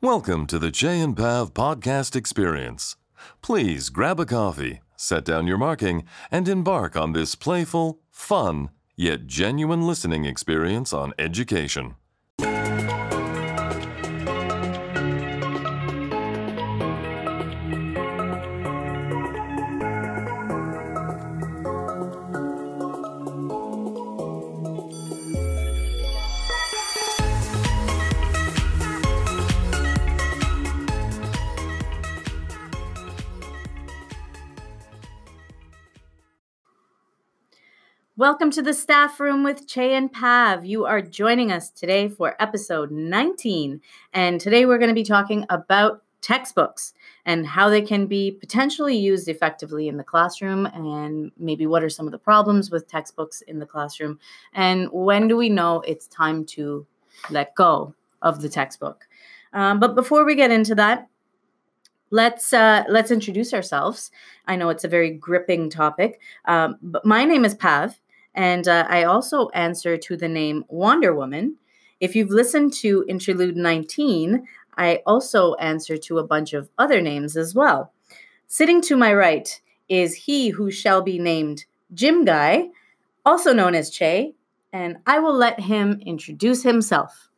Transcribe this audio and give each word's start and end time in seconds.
Welcome 0.00 0.46
to 0.46 0.60
the 0.60 0.70
Chey 0.70 1.00
and 1.00 1.16
Pav 1.16 1.52
podcast 1.52 2.14
experience. 2.14 2.94
Please 3.42 3.88
grab 3.88 4.20
a 4.20 4.26
coffee, 4.26 4.80
set 4.94 5.24
down 5.24 5.48
your 5.48 5.58
marking, 5.58 6.04
and 6.30 6.46
embark 6.46 6.94
on 6.96 7.14
this 7.14 7.34
playful, 7.34 7.98
fun, 8.08 8.70
yet 8.94 9.26
genuine 9.26 9.84
listening 9.88 10.24
experience 10.24 10.92
on 10.92 11.14
education. 11.18 11.96
Welcome 38.28 38.50
to 38.50 38.62
the 38.62 38.74
staff 38.74 39.20
room 39.20 39.42
with 39.42 39.66
Chey 39.66 39.94
and 39.94 40.12
Pav. 40.12 40.62
You 40.62 40.84
are 40.84 41.00
joining 41.00 41.50
us 41.50 41.70
today 41.70 42.10
for 42.10 42.36
episode 42.38 42.90
19. 42.90 43.80
And 44.12 44.38
today 44.38 44.66
we're 44.66 44.76
going 44.76 44.90
to 44.90 44.94
be 44.94 45.02
talking 45.02 45.46
about 45.48 46.02
textbooks 46.20 46.92
and 47.24 47.46
how 47.46 47.70
they 47.70 47.80
can 47.80 48.06
be 48.06 48.32
potentially 48.32 48.94
used 48.98 49.28
effectively 49.28 49.88
in 49.88 49.96
the 49.96 50.04
classroom, 50.04 50.66
and 50.66 51.32
maybe 51.38 51.66
what 51.66 51.82
are 51.82 51.88
some 51.88 52.04
of 52.04 52.12
the 52.12 52.18
problems 52.18 52.70
with 52.70 52.86
textbooks 52.86 53.40
in 53.40 53.60
the 53.60 53.64
classroom, 53.64 54.18
and 54.52 54.90
when 54.92 55.26
do 55.26 55.34
we 55.34 55.48
know 55.48 55.80
it's 55.86 56.06
time 56.06 56.44
to 56.44 56.86
let 57.30 57.54
go 57.54 57.94
of 58.20 58.42
the 58.42 58.50
textbook. 58.50 59.08
Um, 59.54 59.80
but 59.80 59.94
before 59.94 60.26
we 60.26 60.34
get 60.34 60.50
into 60.50 60.74
that, 60.74 61.08
let's 62.10 62.52
uh, 62.52 62.84
let's 62.90 63.10
introduce 63.10 63.54
ourselves. 63.54 64.10
I 64.46 64.56
know 64.56 64.68
it's 64.68 64.84
a 64.84 64.88
very 64.88 65.12
gripping 65.12 65.70
topic, 65.70 66.20
um, 66.44 66.76
but 66.82 67.06
my 67.06 67.24
name 67.24 67.46
is 67.46 67.54
Pav, 67.54 67.98
and 68.38 68.68
uh, 68.68 68.86
I 68.88 69.02
also 69.02 69.48
answer 69.48 69.96
to 69.96 70.16
the 70.16 70.28
name 70.28 70.64
Wonder 70.68 71.12
Woman. 71.12 71.56
If 71.98 72.14
you've 72.14 72.30
listened 72.30 72.72
to 72.74 73.04
Interlude 73.08 73.56
19, 73.56 74.46
I 74.76 75.02
also 75.04 75.54
answer 75.54 75.96
to 75.96 76.18
a 76.18 76.26
bunch 76.26 76.52
of 76.52 76.70
other 76.78 77.00
names 77.00 77.36
as 77.36 77.52
well. 77.52 77.92
Sitting 78.46 78.80
to 78.82 78.96
my 78.96 79.12
right 79.12 79.60
is 79.88 80.14
he 80.14 80.50
who 80.50 80.70
shall 80.70 81.02
be 81.02 81.18
named 81.18 81.64
Jim 81.92 82.24
Guy, 82.24 82.68
also 83.26 83.52
known 83.52 83.74
as 83.74 83.90
Chey, 83.90 84.36
and 84.72 84.98
I 85.04 85.18
will 85.18 85.34
let 85.34 85.58
him 85.58 86.00
introduce 86.06 86.62
himself. 86.62 87.30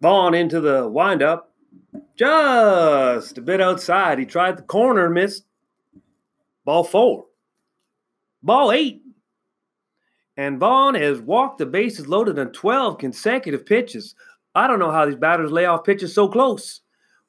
Vaughn 0.00 0.34
into 0.34 0.60
the 0.60 0.86
windup. 0.86 1.52
Just 2.14 3.38
a 3.38 3.42
bit 3.42 3.60
outside. 3.60 4.20
He 4.20 4.24
tried 4.24 4.56
the 4.56 4.62
corner, 4.62 5.06
and 5.06 5.14
missed. 5.14 5.46
Ball 6.64 6.84
four. 6.84 7.26
Ball 8.40 8.70
eight. 8.70 9.02
And 10.40 10.58
Vaughn 10.58 10.94
has 10.94 11.20
walked 11.20 11.58
the 11.58 11.66
bases 11.66 12.08
loaded 12.08 12.38
on 12.38 12.50
12 12.52 12.96
consecutive 12.96 13.66
pitches. 13.66 14.14
I 14.54 14.66
don't 14.66 14.78
know 14.78 14.90
how 14.90 15.04
these 15.04 15.14
batters 15.14 15.52
lay 15.52 15.66
off 15.66 15.84
pitches 15.84 16.14
so 16.14 16.28
close, 16.28 16.80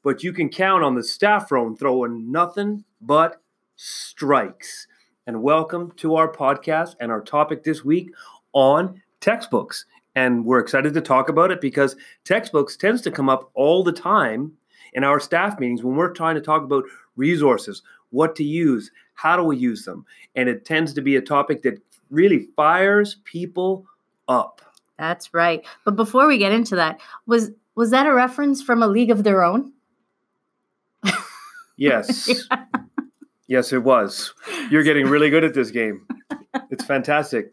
but 0.02 0.24
you 0.24 0.32
can 0.32 0.48
count 0.48 0.82
on 0.82 0.96
the 0.96 1.04
staff 1.04 1.52
room 1.52 1.76
throwing 1.76 2.32
nothing 2.32 2.86
but 3.02 3.42
strikes. 3.76 4.88
And 5.28 5.44
welcome 5.44 5.92
to 5.98 6.16
our 6.16 6.32
podcast 6.32 6.96
and 7.02 7.12
our 7.12 7.20
topic 7.20 7.66
this 7.66 7.84
week 7.84 8.14
on 8.54 9.02
textbooks. 9.20 9.84
And 10.16 10.46
we're 10.46 10.60
excited 10.60 10.94
to 10.94 11.02
talk 11.02 11.28
about 11.28 11.52
it 11.52 11.60
because 11.60 11.98
textbooks 12.24 12.78
tends 12.78 13.02
to 13.02 13.12
come 13.12 13.28
up 13.28 13.52
all 13.56 13.84
the 13.84 13.92
time 13.92 14.54
in 14.94 15.04
our 15.04 15.20
staff 15.20 15.60
meetings 15.60 15.84
when 15.84 15.98
we're 15.98 16.14
trying 16.14 16.36
to 16.36 16.42
talk 16.42 16.64
about 16.64 16.86
resources, 17.18 17.82
what 18.12 18.38
to 18.38 18.46
use, 18.46 18.90
how 19.16 19.36
do 19.36 19.44
we 19.44 19.58
use 19.58 19.84
them. 19.84 20.06
And 20.36 20.48
it 20.48 20.64
tends 20.64 20.94
to 20.94 21.02
be 21.02 21.18
a 21.18 21.22
topic 21.22 21.62
that 21.64 21.82
really 22.12 22.48
fires 22.56 23.18
people 23.24 23.86
up. 24.28 24.62
That's 25.00 25.34
right. 25.34 25.66
But 25.84 25.96
before 25.96 26.28
we 26.28 26.38
get 26.38 26.52
into 26.52 26.76
that, 26.76 27.02
was 27.26 27.52
was 27.76 27.90
that 27.92 28.06
a 28.06 28.14
reference 28.14 28.62
from 28.62 28.84
a 28.84 28.88
League 28.88 29.10
of 29.10 29.24
Their 29.24 29.44
Own? 29.44 29.72
yes. 31.78 32.28
yeah. 32.28 32.66
Yes, 33.48 33.74
it 33.74 33.84
was. 33.84 34.34
You're 34.70 34.84
getting 34.84 35.08
really 35.08 35.30
good 35.30 35.44
at 35.44 35.54
this 35.54 35.72
game. 35.72 36.08
It's 36.70 36.86
fantastic. 36.86 37.52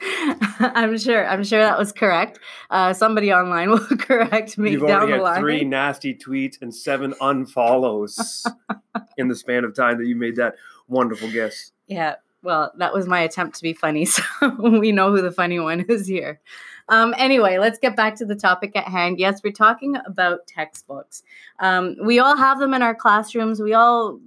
I'm 0.60 0.96
sure. 0.96 1.28
I'm 1.28 1.44
sure 1.44 1.60
that 1.60 1.78
was 1.78 1.92
correct. 1.92 2.38
Uh, 2.70 2.94
somebody 2.94 3.30
online 3.30 3.68
will 3.68 3.80
correct 3.98 4.56
me 4.56 4.70
You've 4.70 4.86
down 4.86 5.10
the 5.10 5.18
line. 5.18 5.40
three 5.40 5.62
nasty 5.62 6.14
tweets 6.14 6.56
and 6.62 6.74
seven 6.74 7.12
unfollows 7.20 8.46
in 9.18 9.28
the 9.28 9.34
span 9.36 9.64
of 9.64 9.74
time 9.74 9.98
that 9.98 10.06
you 10.06 10.16
made 10.16 10.36
that 10.36 10.54
wonderful 10.88 11.30
guess. 11.30 11.72
Yeah. 11.86 12.14
Well, 12.44 12.72
that 12.76 12.92
was 12.92 13.06
my 13.06 13.20
attempt 13.20 13.56
to 13.56 13.62
be 13.62 13.72
funny, 13.72 14.04
so 14.04 14.22
we 14.58 14.92
know 14.92 15.10
who 15.10 15.22
the 15.22 15.32
funny 15.32 15.58
one 15.58 15.80
is 15.88 16.06
here. 16.06 16.40
Um, 16.90 17.14
anyway, 17.16 17.58
let's 17.58 17.78
get 17.78 17.96
back 17.96 18.16
to 18.16 18.26
the 18.26 18.34
topic 18.34 18.76
at 18.76 18.86
hand. 18.86 19.18
Yes, 19.18 19.40
we're 19.42 19.52
talking 19.52 19.96
about 20.06 20.46
textbooks. 20.46 21.22
Um, 21.58 21.96
we 22.04 22.18
all 22.18 22.36
have 22.36 22.58
them 22.58 22.74
in 22.74 22.82
our 22.82 22.94
classrooms. 22.94 23.62
We 23.62 23.72
all 23.72 24.20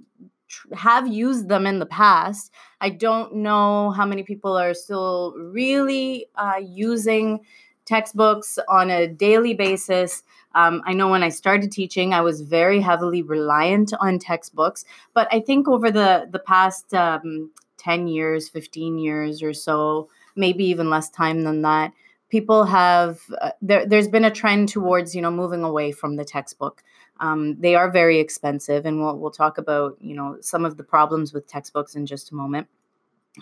tr- 0.48 0.74
have 0.74 1.06
used 1.06 1.48
them 1.48 1.66
in 1.66 1.78
the 1.78 1.86
past. 1.86 2.52
I 2.80 2.90
don't 2.90 3.36
know 3.36 3.92
how 3.92 4.04
many 4.04 4.24
people 4.24 4.58
are 4.58 4.74
still 4.74 5.34
really 5.38 6.26
uh, 6.34 6.60
using 6.60 7.40
textbooks 7.84 8.58
on 8.68 8.90
a 8.90 9.06
daily 9.06 9.54
basis. 9.54 10.24
Um, 10.54 10.82
I 10.84 10.92
know 10.92 11.08
when 11.08 11.22
I 11.22 11.28
started 11.28 11.70
teaching, 11.70 12.12
I 12.12 12.22
was 12.22 12.40
very 12.40 12.80
heavily 12.80 13.22
reliant 13.22 13.92
on 14.00 14.18
textbooks, 14.18 14.84
but 15.14 15.28
I 15.30 15.40
think 15.40 15.68
over 15.68 15.90
the 15.90 16.28
the 16.30 16.40
past 16.40 16.92
um, 16.92 17.50
10 17.78 18.08
years, 18.08 18.48
15 18.48 18.98
years 18.98 19.42
or 19.42 19.52
so, 19.52 20.08
maybe 20.36 20.64
even 20.64 20.90
less 20.90 21.08
time 21.10 21.44
than 21.44 21.62
that, 21.62 21.92
people 22.28 22.64
have 22.64 23.20
uh, 23.40 23.50
there, 23.62 23.86
there's 23.86 24.08
been 24.08 24.24
a 24.24 24.30
trend 24.30 24.68
towards 24.68 25.14
you 25.14 25.22
know 25.22 25.30
moving 25.30 25.64
away 25.64 25.92
from 25.92 26.16
the 26.16 26.24
textbook. 26.24 26.82
Um, 27.20 27.56
they 27.58 27.74
are 27.74 27.90
very 27.90 28.20
expensive 28.20 28.86
and 28.86 29.00
we'll, 29.00 29.18
we'll 29.18 29.30
talk 29.30 29.58
about 29.58 29.96
you 30.00 30.14
know 30.14 30.36
some 30.40 30.64
of 30.64 30.76
the 30.76 30.84
problems 30.84 31.32
with 31.32 31.46
textbooks 31.46 31.94
in 31.94 32.06
just 32.06 32.30
a 32.30 32.34
moment. 32.34 32.68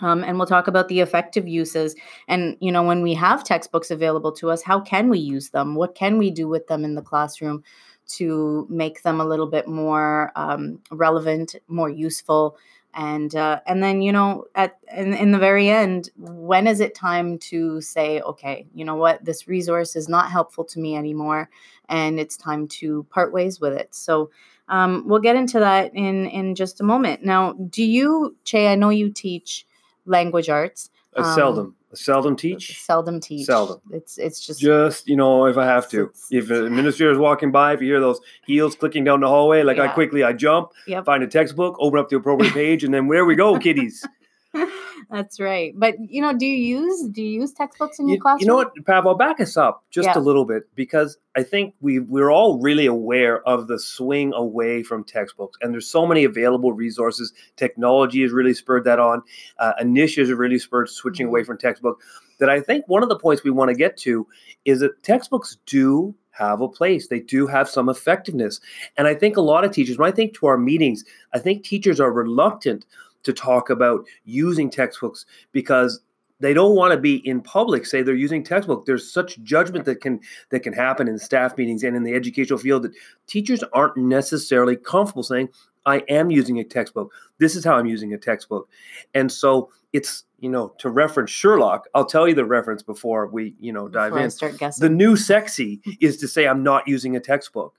Um, 0.01 0.23
and 0.23 0.37
we'll 0.37 0.45
talk 0.45 0.67
about 0.67 0.89
the 0.89 0.99
effective 0.99 1.47
uses 1.47 1.95
and 2.27 2.55
you 2.59 2.71
know 2.71 2.83
when 2.83 3.01
we 3.01 3.13
have 3.15 3.43
textbooks 3.43 3.89
available 3.89 4.31
to 4.33 4.51
us 4.51 4.61
how 4.61 4.79
can 4.79 5.09
we 5.09 5.19
use 5.19 5.49
them? 5.49 5.75
What 5.75 5.95
can 5.95 6.17
we 6.17 6.29
do 6.29 6.47
with 6.47 6.67
them 6.67 6.83
in 6.83 6.95
the 6.95 7.01
classroom 7.01 7.63
to 8.09 8.65
make 8.69 9.01
them 9.01 9.19
a 9.19 9.25
little 9.25 9.47
bit 9.47 9.67
more 9.67 10.31
um, 10.35 10.79
relevant 10.91 11.55
more 11.67 11.89
useful 11.89 12.57
and 12.97 13.35
uh, 13.35 13.61
and 13.67 13.81
then 13.81 14.01
you 14.01 14.11
know 14.11 14.45
at 14.55 14.77
in, 14.93 15.13
in 15.13 15.31
the 15.31 15.37
very 15.37 15.69
end 15.69 16.09
when 16.17 16.65
is 16.67 16.79
it 16.79 16.95
time 16.95 17.37
to 17.37 17.79
say 17.79 18.19
okay 18.21 18.65
you 18.73 18.83
know 18.83 18.95
what? 18.95 19.23
This 19.23 19.47
resource 19.47 19.95
is 19.95 20.09
not 20.09 20.31
helpful 20.31 20.65
to 20.65 20.79
me 20.79 20.97
anymore 20.97 21.49
and 21.87 22.19
it's 22.19 22.35
time 22.35 22.67
to 22.67 23.03
part 23.11 23.31
ways 23.31 23.61
with 23.61 23.73
it. 23.73 23.93
So 23.95 24.31
um, 24.67 25.03
we'll 25.07 25.21
get 25.21 25.37
into 25.37 25.59
that 25.59 25.95
in 25.95 26.25
in 26.25 26.55
just 26.55 26.81
a 26.81 26.83
moment. 26.83 27.23
Now 27.23 27.53
do 27.53 27.83
you 27.83 28.35
Chey 28.43 28.67
i 28.67 28.75
know 28.75 28.89
you 28.89 29.09
teach 29.11 29.65
language 30.05 30.49
arts 30.49 30.89
I 31.15 31.21
Um, 31.21 31.35
seldom, 31.35 31.75
seldom 31.93 32.35
teach. 32.35 32.81
seldom 32.81 33.19
teach 33.19 33.45
Seldom. 33.45 33.79
it's 33.91 34.17
it's 34.17 34.45
just 34.45 34.59
Just 34.59 35.07
you 35.07 35.15
know, 35.15 35.45
if 35.45 35.57
I 35.57 35.65
have 35.65 35.89
to, 35.89 36.11
if 36.31 36.49
a 36.49 36.65
administrator 36.65 37.11
is 37.11 37.17
walking 37.17 37.51
by, 37.51 37.73
if 37.73 37.81
you 37.81 37.87
hear 37.87 37.99
those 38.01 38.19
heels 38.45 38.75
clicking 38.75 39.03
down 39.03 39.21
the 39.21 39.27
hallway, 39.27 39.63
like 39.63 39.79
I 39.79 39.87
quickly 39.87 40.23
I 40.23 40.33
jump, 40.33 40.71
Yep. 40.87 41.05
find 41.05 41.23
a 41.23 41.27
textbook, 41.27 41.77
open 41.79 41.99
up 41.99 42.09
the 42.09 42.17
appropriate 42.17 42.53
page, 42.61 42.83
and 42.83 42.93
then 42.93 43.07
where 43.07 43.25
we 43.25 43.35
go, 43.35 43.57
kiddies. 43.57 44.05
that's 45.09 45.39
right 45.39 45.73
but 45.77 45.95
you 45.99 46.21
know 46.21 46.33
do 46.37 46.45
you 46.45 46.79
use 46.79 47.07
do 47.09 47.21
you 47.21 47.41
use 47.41 47.53
textbooks 47.53 47.99
in 47.99 48.07
your 48.07 48.15
You, 48.15 48.21
classroom 48.21 48.39
you 48.41 48.47
know 48.47 48.55
what, 48.55 48.71
Pav? 48.85 49.05
I'll 49.05 49.15
back 49.15 49.39
us 49.39 49.57
up 49.57 49.83
just 49.89 50.07
Yeah. 50.07 50.17
a 50.17 50.21
little 50.21 50.45
bit 50.45 50.63
because 50.75 51.17
I 51.35 51.43
think 51.43 51.75
we 51.81 51.99
we're 51.99 52.31
all 52.31 52.59
really 52.59 52.85
aware 52.85 53.47
of 53.47 53.67
the 53.67 53.79
swing 53.79 54.33
away 54.33 54.83
from 54.83 55.03
textbooks, 55.03 55.57
and 55.61 55.73
there's 55.73 55.87
so 55.87 56.07
many 56.07 56.23
available 56.23 56.73
resources. 56.73 57.31
Technology 57.57 58.21
has 58.23 58.31
really 58.31 58.53
spurred 58.53 58.85
that 58.85 58.99
on. 58.99 59.21
Uh, 59.59 59.73
initiatives 59.79 60.29
have 60.29 60.39
really 60.39 60.57
spurred 60.59 60.89
switching 60.89 61.27
away 61.27 61.43
from 61.43 61.57
textbook. 61.57 62.01
That 62.39 62.49
I 62.49 62.59
think 62.61 62.87
one 62.87 63.03
of 63.03 63.09
the 63.09 63.19
points 63.19 63.43
we 63.43 63.51
want 63.51 63.69
to 63.69 63.75
get 63.75 63.97
to 63.97 64.27
is 64.65 64.79
that 64.79 65.03
textbooks 65.03 65.57
do 65.65 66.15
have 66.31 66.61
a 66.61 66.67
place. 66.67 67.07
They 67.07 67.19
do 67.19 67.47
have 67.47 67.69
some 67.69 67.89
effectiveness, 67.89 68.59
and 68.97 69.07
I 69.07 69.13
think 69.13 69.37
a 69.37 69.41
lot 69.41 69.63
of 69.63 69.71
teachers. 69.71 69.97
When 69.99 70.07
I 70.11 70.15
think 70.15 70.33
to 70.35 70.47
our 70.47 70.57
meetings, 70.57 71.03
I 71.33 71.39
think 71.39 71.63
teachers 71.63 71.99
are 71.99 72.11
reluctant 72.11 72.85
to 73.23 73.33
talk 73.33 73.69
about 73.69 74.05
using 74.25 74.69
textbooks 74.69 75.25
because 75.51 76.01
they 76.39 76.53
don't 76.53 76.75
want 76.75 76.91
to 76.93 76.99
be 76.99 77.27
in 77.27 77.41
public 77.41 77.85
say 77.85 78.01
they're 78.01 78.15
using 78.15 78.43
textbook. 78.43 78.85
There's 78.85 79.11
such 79.11 79.41
judgment 79.41 79.85
that 79.85 80.01
can 80.01 80.19
that 80.49 80.61
can 80.61 80.73
happen 80.73 81.07
in 81.07 81.17
staff 81.17 81.57
meetings 81.57 81.83
and 81.83 81.95
in 81.95 82.03
the 82.03 82.13
educational 82.13 82.59
field 82.59 82.83
that 82.83 82.93
teachers 83.25 83.63
aren't 83.73 83.97
necessarily 83.97 84.75
comfortable 84.75 85.23
saying 85.23 85.49
i 85.85 85.97
am 86.09 86.29
using 86.29 86.59
a 86.59 86.63
textbook. 86.63 87.11
This 87.39 87.55
is 87.55 87.63
how 87.65 87.75
i'm 87.75 87.87
using 87.87 88.13
a 88.13 88.17
textbook. 88.17 88.69
And 89.13 89.31
so 89.31 89.71
it's 89.93 90.25
you 90.39 90.49
know 90.49 90.73
to 90.77 90.89
reference 90.89 91.31
sherlock 91.31 91.87
i'll 91.95 92.05
tell 92.05 92.27
you 92.27 92.35
the 92.35 92.45
reference 92.45 92.83
before 92.83 93.27
we 93.27 93.55
you 93.59 93.73
know 93.73 93.87
dive 93.87 94.11
Before 94.11 94.25
in. 94.25 94.31
start 94.31 94.57
guessing. 94.57 94.81
The 94.81 94.93
new 94.93 95.15
sexy 95.15 95.81
is 96.01 96.17
to 96.17 96.27
say 96.27 96.47
i'm 96.47 96.61
not 96.61 96.87
using 96.87 97.15
a 97.15 97.19
textbook. 97.19 97.73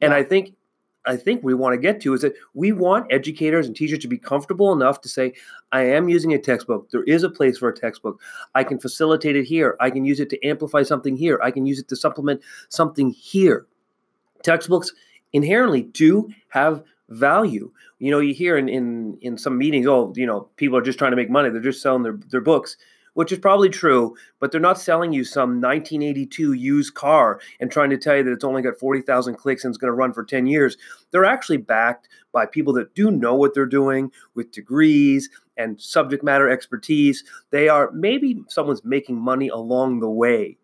And 0.00 0.12
I 0.12 0.22
think 0.22 0.54
I 1.06 1.16
think 1.16 1.42
we 1.42 1.54
want 1.54 1.74
to 1.74 1.78
get 1.78 2.00
to 2.02 2.14
is 2.14 2.22
that 2.22 2.34
we 2.54 2.72
want 2.72 3.12
educators 3.12 3.66
and 3.66 3.76
teachers 3.76 3.98
to 4.00 4.08
be 4.08 4.18
comfortable 4.18 4.72
enough 4.72 5.00
to 5.02 5.08
say, 5.08 5.34
I 5.72 5.82
am 5.82 6.08
using 6.08 6.32
a 6.32 6.38
textbook. 6.38 6.90
There 6.90 7.04
is 7.04 7.22
a 7.22 7.30
place 7.30 7.58
for 7.58 7.68
a 7.68 7.76
textbook. 7.76 8.20
I 8.54 8.64
can 8.64 8.78
facilitate 8.78 9.36
it 9.36 9.44
here. 9.44 9.76
I 9.80 9.90
can 9.90 10.04
use 10.04 10.20
it 10.20 10.30
to 10.30 10.46
amplify 10.46 10.82
something 10.82 11.16
here. 11.16 11.38
I 11.42 11.50
can 11.50 11.66
use 11.66 11.78
it 11.78 11.88
to 11.88 11.96
supplement 11.96 12.40
something 12.68 13.10
here. 13.10 13.66
Textbooks 14.42 14.92
inherently 15.32 15.82
do 15.82 16.28
have 16.48 16.82
value. 17.10 17.70
You 17.98 18.10
know, 18.10 18.20
you 18.20 18.34
hear 18.34 18.56
in, 18.56 18.68
in 18.68 19.18
in 19.20 19.36
some 19.38 19.58
meetings, 19.58 19.86
oh, 19.86 20.12
you 20.16 20.26
know, 20.26 20.48
people 20.56 20.78
are 20.78 20.82
just 20.82 20.98
trying 20.98 21.12
to 21.12 21.16
make 21.16 21.30
money. 21.30 21.50
They're 21.50 21.60
just 21.60 21.82
selling 21.82 22.02
their, 22.02 22.18
their 22.30 22.40
books 22.40 22.76
which 23.14 23.32
is 23.32 23.38
probably 23.38 23.68
true, 23.68 24.14
but 24.38 24.52
they're 24.52 24.60
not 24.60 24.78
selling 24.78 25.12
you 25.12 25.24
some 25.24 25.60
1982 25.60 26.52
used 26.52 26.94
car 26.94 27.40
and 27.60 27.70
trying 27.70 27.90
to 27.90 27.96
tell 27.96 28.16
you 28.16 28.22
that 28.22 28.32
it's 28.32 28.44
only 28.44 28.62
got 28.62 28.78
40,000 28.78 29.34
clicks 29.36 29.64
and 29.64 29.70
it's 29.70 29.78
going 29.78 29.90
to 29.90 29.96
run 29.96 30.12
for 30.12 30.24
10 30.24 30.46
years. 30.46 30.76
They're 31.10 31.24
actually 31.24 31.58
backed 31.58 32.08
by 32.32 32.46
people 32.46 32.72
that 32.74 32.94
do 32.94 33.10
know 33.10 33.34
what 33.34 33.54
they're 33.54 33.66
doing 33.66 34.10
with 34.34 34.52
degrees 34.52 35.30
and 35.56 35.80
subject 35.80 36.22
matter 36.22 36.48
expertise. 36.48 37.24
They 37.50 37.68
are 37.68 37.90
maybe 37.92 38.42
someone's 38.48 38.84
making 38.84 39.18
money 39.18 39.48
along 39.48 40.00
the 40.00 40.10
way, 40.10 40.58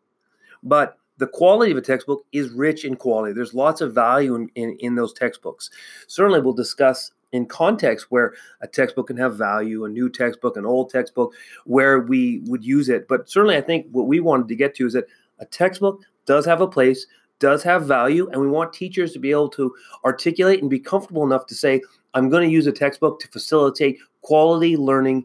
but 0.63 0.97
the 1.19 1.29
quality 1.29 1.71
of 1.71 1.77
a 1.77 1.83
textbook 1.83 2.25
is 2.33 2.51
rich 2.51 2.85
in 2.85 2.97
quality. 2.97 3.35
There's 3.35 3.53
lots 3.53 3.83
of 3.83 3.95
value 3.95 4.35
in, 4.35 4.49
in, 4.55 4.77
in 4.81 4.95
those 4.95 5.13
textbooks. 5.13 5.71
Certainly, 6.09 6.41
we'll 6.41 6.55
discuss 6.55 7.13
in 7.33 7.47
context 7.47 8.07
where 8.11 8.35
a 8.61 8.67
textbook 8.67 9.07
can 9.07 9.17
have 9.17 9.37
value, 9.37 9.85
a 9.85 9.89
new 9.89 10.09
textbook, 10.09 10.57
an 10.57 10.67
old 10.67 10.91
textbook, 10.91 11.33
where 11.65 12.01
we 12.01 12.41
would 12.47 12.65
use 12.65 12.89
it. 12.89 13.07
But 13.09 13.31
certainly, 13.31 13.57
I 13.57 13.61
think 13.61 13.87
what 13.93 14.07
we 14.07 14.21
wanted 14.21 14.49
to 14.49 14.57
get 14.57 14.75
to 14.77 14.87
is 14.87 14.93
that 14.95 15.07
a 15.39 15.47
textbook 15.47 16.03
does 16.27 16.45
have 16.47 16.61
a 16.61 16.67
place, 16.67 17.07
does 17.39 17.63
have 17.63 17.87
value, 17.87 18.29
and 18.31 18.41
we 18.41 18.49
want 18.49 18.73
teachers 18.73 19.13
to 19.13 19.19
be 19.19 19.31
able 19.31 19.49
to 19.51 19.75
articulate 20.05 20.61
and 20.61 20.71
be 20.71 20.81
comfortable 20.81 21.25
enough 21.25 21.47
to 21.47 21.55
say, 21.55 21.81
I'm 22.15 22.29
going 22.29 22.47
to 22.47 22.53
use 22.53 22.67
a 22.67 22.73
textbook 22.73 23.21
to 23.21 23.29
facilitate 23.29 23.99
quality 24.23 24.77
learning 24.77 25.25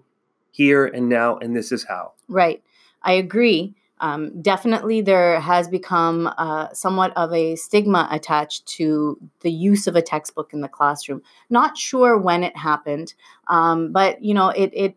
here 0.51 0.85
and 0.85 1.09
now, 1.09 1.37
and 1.37 1.55
this 1.55 1.71
is 1.71 1.83
how. 1.83 2.13
Right. 2.27 2.63
I 3.03 3.13
agree 3.13 3.75
um, 3.99 4.41
definitely 4.41 5.01
there 5.01 5.39
has 5.39 5.67
become 5.67 6.31
uh, 6.37 6.73
somewhat 6.73 7.15
of 7.15 7.31
a 7.33 7.55
stigma 7.55 8.07
attached 8.11 8.65
to 8.65 9.17
the 9.41 9.51
use 9.51 9.87
of 9.87 9.95
a 9.95 10.01
textbook 10.01 10.53
in 10.53 10.61
the 10.61 10.67
classroom. 10.67 11.21
Not 11.49 11.77
sure 11.77 12.17
when 12.17 12.43
it 12.43 12.57
happened, 12.57 13.13
um, 13.47 13.91
but 13.91 14.21
you 14.23 14.33
know 14.33 14.49
it 14.49 14.71
it 14.73 14.95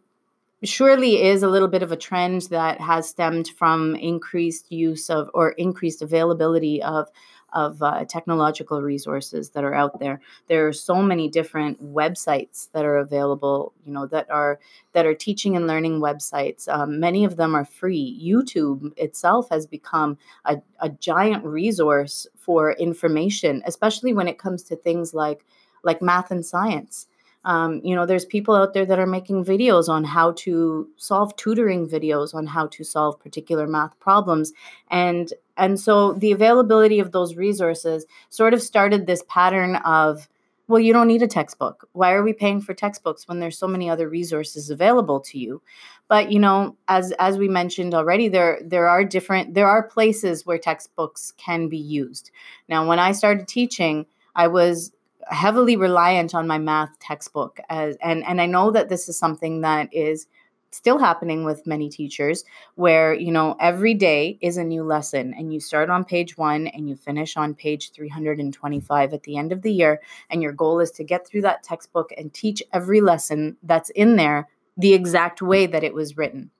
surely 0.65 1.23
is 1.23 1.43
a 1.43 1.49
little 1.49 1.69
bit 1.69 1.83
of 1.83 1.93
a 1.93 1.97
trend 1.97 2.43
that 2.51 2.81
has 2.81 3.09
stemmed 3.09 3.49
from 3.49 3.95
increased 3.95 4.73
use 4.73 5.09
of 5.09 5.31
or 5.33 5.51
increased 5.51 6.03
availability 6.03 6.83
of 6.83 7.09
of 7.53 7.83
uh, 7.83 8.05
technological 8.05 8.83
resources 8.83 9.51
that 9.51 9.65
are 9.65 9.75
out 9.75 9.99
there. 10.01 10.21
There 10.49 10.67
are 10.69 10.73
so 10.73 11.03
many 11.03 11.29
different 11.29 11.83
websites 11.83 12.71
that 12.73 12.85
are 12.85 12.99
available, 12.99 13.73
you 13.85 13.93
know, 13.93 14.07
that 14.07 14.31
are 14.31 14.59
that 14.93 15.07
are 15.07 15.15
teaching 15.15 15.57
and 15.57 15.67
learning 15.67 16.01
websites. 16.01 16.69
Um, 16.69 17.01
many 17.01 17.25
of 17.25 17.37
them 17.37 17.55
are 17.55 17.65
free. 17.65 18.21
YouTube 18.23 18.93
itself 18.97 19.49
has 19.51 19.67
become 19.67 20.19
a, 20.45 20.59
a 20.81 20.91
giant 20.91 21.45
resource 21.45 22.27
for 22.37 22.73
information, 22.73 23.63
especially 23.67 24.13
when 24.13 24.29
it 24.29 24.39
comes 24.39 24.63
to 24.65 24.77
things 24.77 25.15
like 25.15 25.45
like 25.83 26.03
math 26.03 26.31
and 26.31 26.45
science. 26.45 27.07
Um, 27.45 27.81
you 27.85 27.95
know, 27.95 28.05
there's 28.05 28.25
people 28.25 28.55
out 28.55 28.75
there 28.75 28.85
that 28.85 28.99
are 28.99 29.07
making 29.07 29.45
videos 29.45 29.89
on 29.89 30.05
how 30.05 30.33
to 30.33 30.89
solve 30.97 31.35
tutoring 31.37 31.89
videos 31.89 32.35
on 32.35 32.47
how 32.47 32.67
to 32.67 32.85
solve 32.85 33.19
particular 33.21 33.67
math 33.67 33.99
problems, 34.01 34.53
and 34.91 35.33
and 35.59 35.79
so 35.79 36.13
the 36.13 36.33
availability 36.33 37.01
of 37.01 37.13
those 37.13 37.35
resources 37.35 38.07
sort 38.31 38.55
of 38.55 38.63
started 38.63 39.07
this 39.07 39.23
pattern 39.29 39.77
of, 39.77 40.29
well, 40.69 40.81
you 40.81 40.93
don't 40.93 41.09
need 41.09 41.23
a 41.23 41.27
textbook. 41.27 41.89
Why 41.93 42.13
are 42.13 42.23
we 42.23 42.33
paying 42.33 42.61
for 42.61 42.75
textbooks 42.75 43.27
when 43.27 43.41
there's 43.41 43.59
so 43.59 43.67
many 43.67 43.91
other 43.91 44.09
resources 44.09 44.71
available 44.71 45.21
to 45.21 45.39
you? 45.39 45.61
But 46.09 46.33
you 46.33 46.39
know, 46.39 46.77
as 46.89 47.13
as 47.19 47.37
we 47.37 47.49
mentioned 47.49 47.95
already, 47.95 48.29
there 48.29 48.61
there 48.65 48.89
are 48.89 49.05
different 49.05 49.55
there 49.55 49.67
are 49.67 49.83
places 49.83 50.47
where 50.47 50.59
textbooks 50.59 51.33
can 51.37 51.69
be 51.69 51.79
used. 51.79 52.31
Now, 52.69 52.87
when 52.87 52.99
I 52.99 53.13
started 53.13 53.49
teaching, 53.49 54.07
I 54.35 54.47
was 54.47 54.93
heavily 55.31 55.77
reliant 55.77 56.35
on 56.35 56.47
my 56.47 56.59
math 56.59 56.99
textbook 57.01 57.59
as 57.69 57.97
and 58.03 58.25
and 58.25 58.41
I 58.41 58.47
know 58.47 58.71
that 58.71 58.89
this 58.89 59.09
is 59.09 59.19
something 59.19 59.61
that 59.63 59.93
is 59.93 60.27
still 60.71 60.99
happening 60.99 61.45
with 61.45 61.67
many 61.67 61.89
teachers 61.89 62.45
where 62.75 63.15
you 63.15 63.33
know 63.33 63.57
every 63.61 63.95
day 63.95 64.39
is 64.41 64.57
a 64.57 64.65
new 64.65 64.83
lesson 64.83 65.35
and 65.35 65.53
you 65.53 65.61
start 65.61 65.89
on 65.89 66.05
page 66.05 66.37
1 66.37 66.67
and 66.69 66.89
you 66.89 66.97
finish 66.97 67.37
on 67.37 67.55
page 67.55 67.91
325 67.93 69.15
at 69.15 69.23
the 69.23 69.37
end 69.37 69.53
of 69.53 69.63
the 69.63 69.73
year 69.73 70.01
and 70.31 70.43
your 70.43 70.53
goal 70.53 70.81
is 70.81 70.91
to 70.91 71.05
get 71.05 71.27
through 71.27 71.43
that 71.43 71.63
textbook 71.63 72.13
and 72.19 72.35
teach 72.35 72.63
every 72.73 73.01
lesson 73.01 73.57
that's 73.63 73.91
in 73.91 74.17
there 74.17 74.49
the 74.77 74.93
exact 74.93 75.43
way 75.43 75.67
that 75.67 75.83
it 75.83 75.95
was 75.95 76.17
written. 76.17 76.51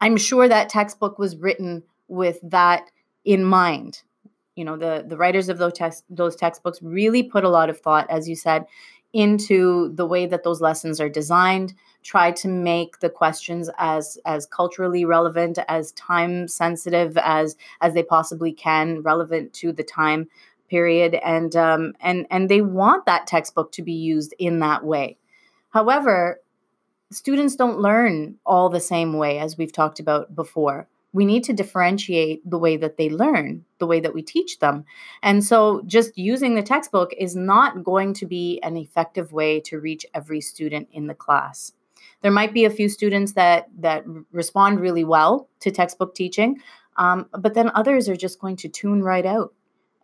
I'm 0.00 0.16
sure 0.16 0.48
that 0.48 0.68
textbook 0.68 1.18
was 1.18 1.36
written 1.36 1.82
with 2.08 2.38
that 2.42 2.90
in 3.24 3.44
mind. 3.44 4.02
You 4.56 4.64
know 4.64 4.76
the 4.76 5.04
the 5.06 5.16
writers 5.16 5.48
of 5.48 5.58
those 5.58 5.72
text 5.72 6.04
those 6.08 6.36
textbooks 6.36 6.80
really 6.80 7.22
put 7.22 7.44
a 7.44 7.48
lot 7.48 7.70
of 7.70 7.80
thought 7.80 8.08
as 8.08 8.28
you 8.28 8.36
said 8.36 8.66
into 9.12 9.92
the 9.94 10.06
way 10.06 10.26
that 10.26 10.42
those 10.42 10.60
lessons 10.60 11.00
are 11.00 11.08
designed 11.08 11.74
try 12.04 12.30
to 12.30 12.46
make 12.46 13.00
the 13.00 13.10
questions 13.10 13.68
as 13.78 14.16
as 14.24 14.46
culturally 14.46 15.04
relevant 15.04 15.58
as 15.68 15.90
time 15.92 16.46
sensitive 16.46 17.18
as 17.18 17.56
as 17.80 17.94
they 17.94 18.02
possibly 18.02 18.52
can 18.52 19.02
relevant 19.02 19.52
to 19.52 19.72
the 19.72 19.82
time 19.82 20.28
period 20.68 21.14
and 21.24 21.56
um, 21.56 21.94
and 22.00 22.26
and 22.30 22.48
they 22.48 22.60
want 22.60 23.06
that 23.06 23.26
textbook 23.26 23.72
to 23.72 23.82
be 23.82 23.92
used 23.92 24.34
in 24.38 24.60
that 24.60 24.84
way 24.84 25.16
however 25.70 26.40
students 27.10 27.56
don't 27.56 27.80
learn 27.80 28.36
all 28.46 28.68
the 28.68 28.80
same 28.80 29.14
way 29.14 29.38
as 29.38 29.58
we've 29.58 29.72
talked 29.72 29.98
about 29.98 30.34
before 30.34 30.86
we 31.14 31.24
need 31.24 31.44
to 31.44 31.52
differentiate 31.52 32.42
the 32.48 32.58
way 32.58 32.76
that 32.76 32.96
they 32.96 33.08
learn, 33.08 33.64
the 33.78 33.86
way 33.86 34.00
that 34.00 34.12
we 34.12 34.20
teach 34.20 34.58
them. 34.58 34.84
And 35.22 35.44
so 35.44 35.80
just 35.86 36.18
using 36.18 36.56
the 36.56 36.62
textbook 36.62 37.14
is 37.16 37.36
not 37.36 37.84
going 37.84 38.14
to 38.14 38.26
be 38.26 38.60
an 38.64 38.76
effective 38.76 39.32
way 39.32 39.60
to 39.60 39.78
reach 39.78 40.04
every 40.12 40.40
student 40.40 40.88
in 40.92 41.06
the 41.06 41.14
class. 41.14 41.72
There 42.24 42.32
might 42.32 42.54
be 42.54 42.64
a 42.64 42.70
few 42.70 42.88
students 42.88 43.34
that 43.34 43.68
that 43.80 44.02
respond 44.32 44.80
really 44.80 45.04
well 45.04 45.50
to 45.60 45.70
textbook 45.70 46.14
teaching, 46.14 46.56
um, 46.96 47.28
but 47.38 47.52
then 47.52 47.70
others 47.74 48.08
are 48.08 48.16
just 48.16 48.38
going 48.40 48.56
to 48.56 48.68
tune 48.70 49.02
right 49.02 49.26
out 49.26 49.52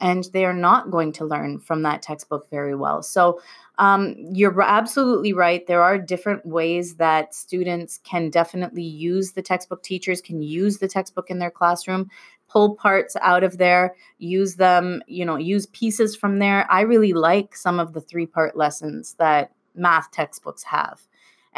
and 0.02 0.24
they 0.34 0.44
are 0.44 0.52
not 0.52 0.90
going 0.90 1.12
to 1.12 1.24
learn 1.24 1.60
from 1.60 1.82
that 1.82 2.02
textbook 2.02 2.50
very 2.50 2.74
well. 2.74 3.02
So 3.02 3.40
um, 3.78 4.14
you're 4.34 4.60
absolutely 4.60 5.32
right. 5.32 5.66
There 5.66 5.82
are 5.82 5.96
different 5.96 6.44
ways 6.44 6.96
that 6.96 7.34
students 7.34 7.98
can 8.04 8.28
definitely 8.28 8.82
use 8.82 9.32
the 9.32 9.40
textbook. 9.40 9.82
Teachers 9.82 10.20
can 10.20 10.42
use 10.42 10.76
the 10.76 10.88
textbook 10.88 11.30
in 11.30 11.38
their 11.38 11.50
classroom, 11.50 12.10
pull 12.48 12.74
parts 12.74 13.16
out 13.22 13.44
of 13.44 13.56
there, 13.56 13.94
use 14.18 14.56
them, 14.56 15.02
you 15.06 15.24
know, 15.24 15.36
use 15.36 15.64
pieces 15.68 16.14
from 16.14 16.38
there. 16.38 16.70
I 16.70 16.82
really 16.82 17.14
like 17.14 17.56
some 17.56 17.80
of 17.80 17.94
the 17.94 18.02
three 18.02 18.26
part 18.26 18.58
lessons 18.58 19.14
that 19.14 19.52
math 19.74 20.10
textbooks 20.10 20.64
have. 20.64 21.00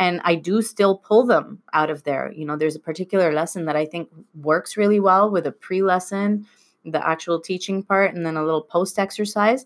And 0.03 0.21
I 0.25 0.35
do 0.35 0.63
still 0.63 0.97
pull 0.97 1.27
them 1.27 1.63
out 1.73 1.89
of 1.89 2.03
there. 2.03 2.33
You 2.35 2.45
know, 2.45 2.57
there's 2.57 2.75
a 2.75 2.81
particular 2.81 3.33
lesson 3.33 3.67
that 3.67 3.77
I 3.77 3.87
think 3.87 4.11
works 4.35 4.77
really 4.77 4.99
well 4.99 5.31
with 5.31 5.47
a 5.47 5.53
pre 5.53 5.81
lesson, 5.81 6.45
the 6.85 7.07
actual 7.09 7.41
teaching 7.41 7.85
part, 7.85 8.13
and 8.13 8.27
then 8.27 8.37
a 8.37 8.45
little 8.45 8.63
post 8.63 8.99
exercise. 8.99 9.65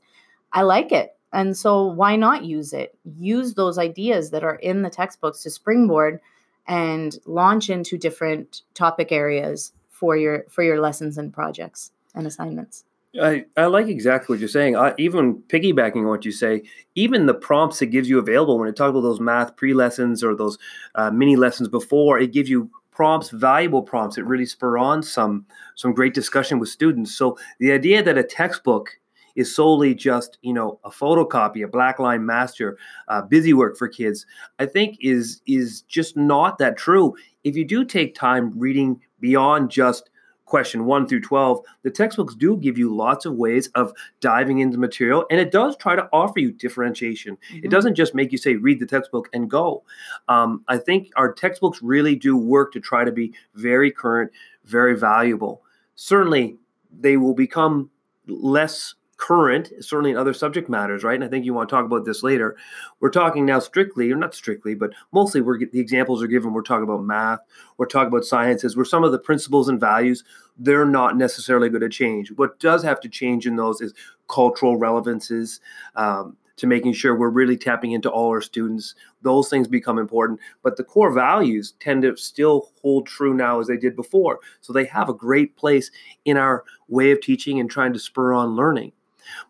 I 0.53 0.61
like 0.61 0.93
it. 0.93 1.17
And 1.33 1.57
so, 1.57 1.87
why 1.87 2.17
not 2.17 2.45
use 2.45 2.75
it? 2.75 2.95
Use 3.17 3.55
those 3.55 3.79
ideas 3.79 4.31
that 4.33 4.45
are 4.45 4.57
in 4.57 4.83
the 4.83 4.91
textbooks 4.91 5.43
to 5.45 5.51
springboard 5.51 6.21
and 6.67 7.19
launch 7.25 7.71
into 7.71 7.97
different 7.97 8.61
topic 8.75 9.13
areas 9.13 9.73
for 9.89 10.19
your 10.19 10.45
for 10.51 10.63
your 10.63 10.83
lessons 10.83 11.17
and 11.17 11.33
projects 11.33 11.93
and 12.15 12.27
assignments. 12.27 12.85
I, 13.21 13.45
I 13.57 13.67
like 13.67 13.89
exactly 13.89 14.35
what 14.35 14.41
you're 14.41 14.49
saying. 14.49 14.77
I, 14.77 14.95
even 14.99 15.43
piggybacking 15.49 15.97
on 15.97 16.07
what 16.07 16.25
you 16.25 16.33
say, 16.33 16.63
even 16.95 17.27
the 17.27 17.35
prompts 17.35 17.83
it 17.83 17.87
gives 17.87 18.09
you 18.09 18.19
available 18.19 18.59
when 18.59 18.69
it 18.69 18.77
talks 18.77 18.91
about 18.91 19.01
those 19.01 19.21
math 19.21 19.57
pre 19.57 19.75
lessons 19.75 20.23
or 20.23 20.35
those 20.35 20.59
uh, 20.95 21.11
mini 21.11 21.37
lessons 21.37 21.69
before, 21.69 22.19
it 22.19 22.33
gives 22.33 22.51
you 22.51 22.71
prompts, 22.91 23.31
valuable 23.31 23.83
prompts. 23.83 24.19
It 24.19 24.25
really 24.25 24.47
spur 24.47 24.79
on 24.79 25.03
some 25.03 25.47
some 25.75 25.93
great 25.93 26.15
discussion 26.15 26.59
with 26.59 26.69
students. 26.69 27.15
So 27.15 27.39
the 27.61 27.73
idea 27.73 28.03
that 28.03 28.19
a 28.19 28.25
textbook 28.25 28.91
is 29.37 29.55
solely 29.55 29.95
just 29.95 30.39
you 30.43 30.53
know 30.53 30.81
a 30.85 30.91
photocopy, 30.91 31.63
a 31.63 31.69
black 31.69 31.99
line 31.99 32.25
master, 32.25 32.79
uh, 33.09 33.23
busy 33.23 33.53
work 33.53 33.77
for 33.77 33.89
kids, 33.89 34.27
I 34.59 34.67
think 34.67 34.97
is 35.01 35.41
is 35.47 35.83
just 35.83 36.17
not 36.17 36.59
that 36.59 36.77
true. 36.77 37.15
If 37.45 37.55
you 37.55 37.65
do 37.65 37.85
take 37.85 38.15
time 38.15 38.53
reading 38.59 39.01
beyond 39.21 39.71
just 39.71 40.11
question 40.47 40.87
1 40.87 41.07
through 41.07 41.21
12 41.21 41.61
the 41.83 41.91
textbooks 41.91 42.35
do 42.35 42.57
give 42.57 42.79
you 42.79 42.95
lots 42.95 43.27
of 43.27 43.35
ways 43.35 43.69
of 43.75 43.93
diving 44.21 44.61
into 44.61 44.79
material 44.79 45.27
and 45.31 45.39
it 45.41 45.53
does 45.53 45.77
try 45.77 45.95
to 45.95 46.09
offer 46.13 46.39
you 46.39 46.53
differentiation. 46.53 47.37
Mm-hmm. 47.37 47.65
it 47.65 47.71
doesn't 47.71 47.95
just 47.95 48.15
make 48.15 48.33
you 48.33 48.39
say 48.39 48.57
read 48.57 48.81
the 48.81 48.87
textbook 48.87 49.29
and 49.33 49.51
go. 49.51 49.83
Um, 50.29 50.65
i 50.69 50.79
think 50.79 51.11
our 51.17 51.33
textbooks 51.33 51.83
really 51.83 52.17
do 52.17 52.37
work 52.37 52.73
to 52.73 52.81
try 52.81 53.05
to 53.05 53.13
be 53.13 53.35
very 53.55 53.91
current 53.91 54.33
very 54.67 54.97
valuable. 54.99 55.63
Certainly 55.95 56.57
they 57.01 57.17
will 57.17 57.35
become 57.35 57.91
less 58.27 58.95
current, 59.17 59.73
certainly 59.81 60.11
in 60.11 60.17
other 60.17 60.35
subject 60.35 60.69
matters, 60.69 61.03
right? 61.03 61.15
And 61.15 61.25
I 61.25 61.29
think 61.29 61.45
you 61.45 61.55
want 61.55 61.69
to 61.69 61.75
talk 61.75 61.85
about 61.85 62.05
this 62.05 62.23
later. 62.23 62.57
We're 63.01 63.11
talking 63.11 63.47
now 63.47 63.59
strictly, 63.59 64.11
or 64.11 64.17
not 64.17 64.35
strictly, 64.35 64.75
but 64.75 64.93
mostly 65.13 65.41
we're 65.41 65.59
the 65.59 65.81
examples 65.81 66.23
are 66.23 66.27
given. 66.27 66.53
We're 66.53 66.63
talking 66.63 66.85
about 66.85 67.05
math, 67.05 67.41
we're 67.79 67.87
talking 67.87 68.09
about 68.09 68.25
sciences, 68.25 68.77
where 68.77 68.85
some 68.85 69.05
of 69.05 69.13
the 69.13 69.19
principles 69.19 69.69
and 69.69 69.81
values 69.81 70.25
they're 70.59 70.87
not 70.87 71.19
necessarily 71.19 71.69
going 71.69 71.83
to 71.83 71.89
change. 71.89 72.33
What 72.33 72.59
does 72.61 72.83
have 72.83 73.01
to 73.01 73.11
change 73.11 73.47
in 73.47 73.57
those 73.57 73.83
is 73.83 73.93
cultural 74.29 74.79
relevances. 74.79 75.61
Um, 75.97 76.37
to 76.57 76.67
making 76.67 76.95
sure 76.95 77.15
we're 77.15 77.29
really 77.29 77.57
tapping 77.57 77.93
into 77.93 78.11
all 78.11 78.31
our 78.31 78.41
students. 78.41 78.95
Those 79.23 79.49
things 79.49 79.69
become 79.69 79.99
important, 79.99 80.41
but 80.63 80.77
the 80.77 80.85
core 80.85 81.13
values 81.13 81.75
tend 81.81 82.03
to 82.03 82.17
still 82.17 82.73
hold 82.81 83.07
true 83.07 83.35
now 83.35 83.61
as 83.61 83.67
they 83.67 83.77
did 83.77 83.95
before. 83.95 84.41
So 84.61 84.73
they 84.73 84.87
have 84.87 85.09
a 85.09 85.15
great 85.15 85.57
place 85.57 85.91
in 86.25 86.37
our 86.37 86.65
way 86.89 87.11
of 87.11 87.21
teaching 87.21 87.61
and 87.61 87.71
trying 87.71 87.93
to 87.93 87.99
spur 87.99 88.33
on 88.33 88.57
learning. 88.57 88.93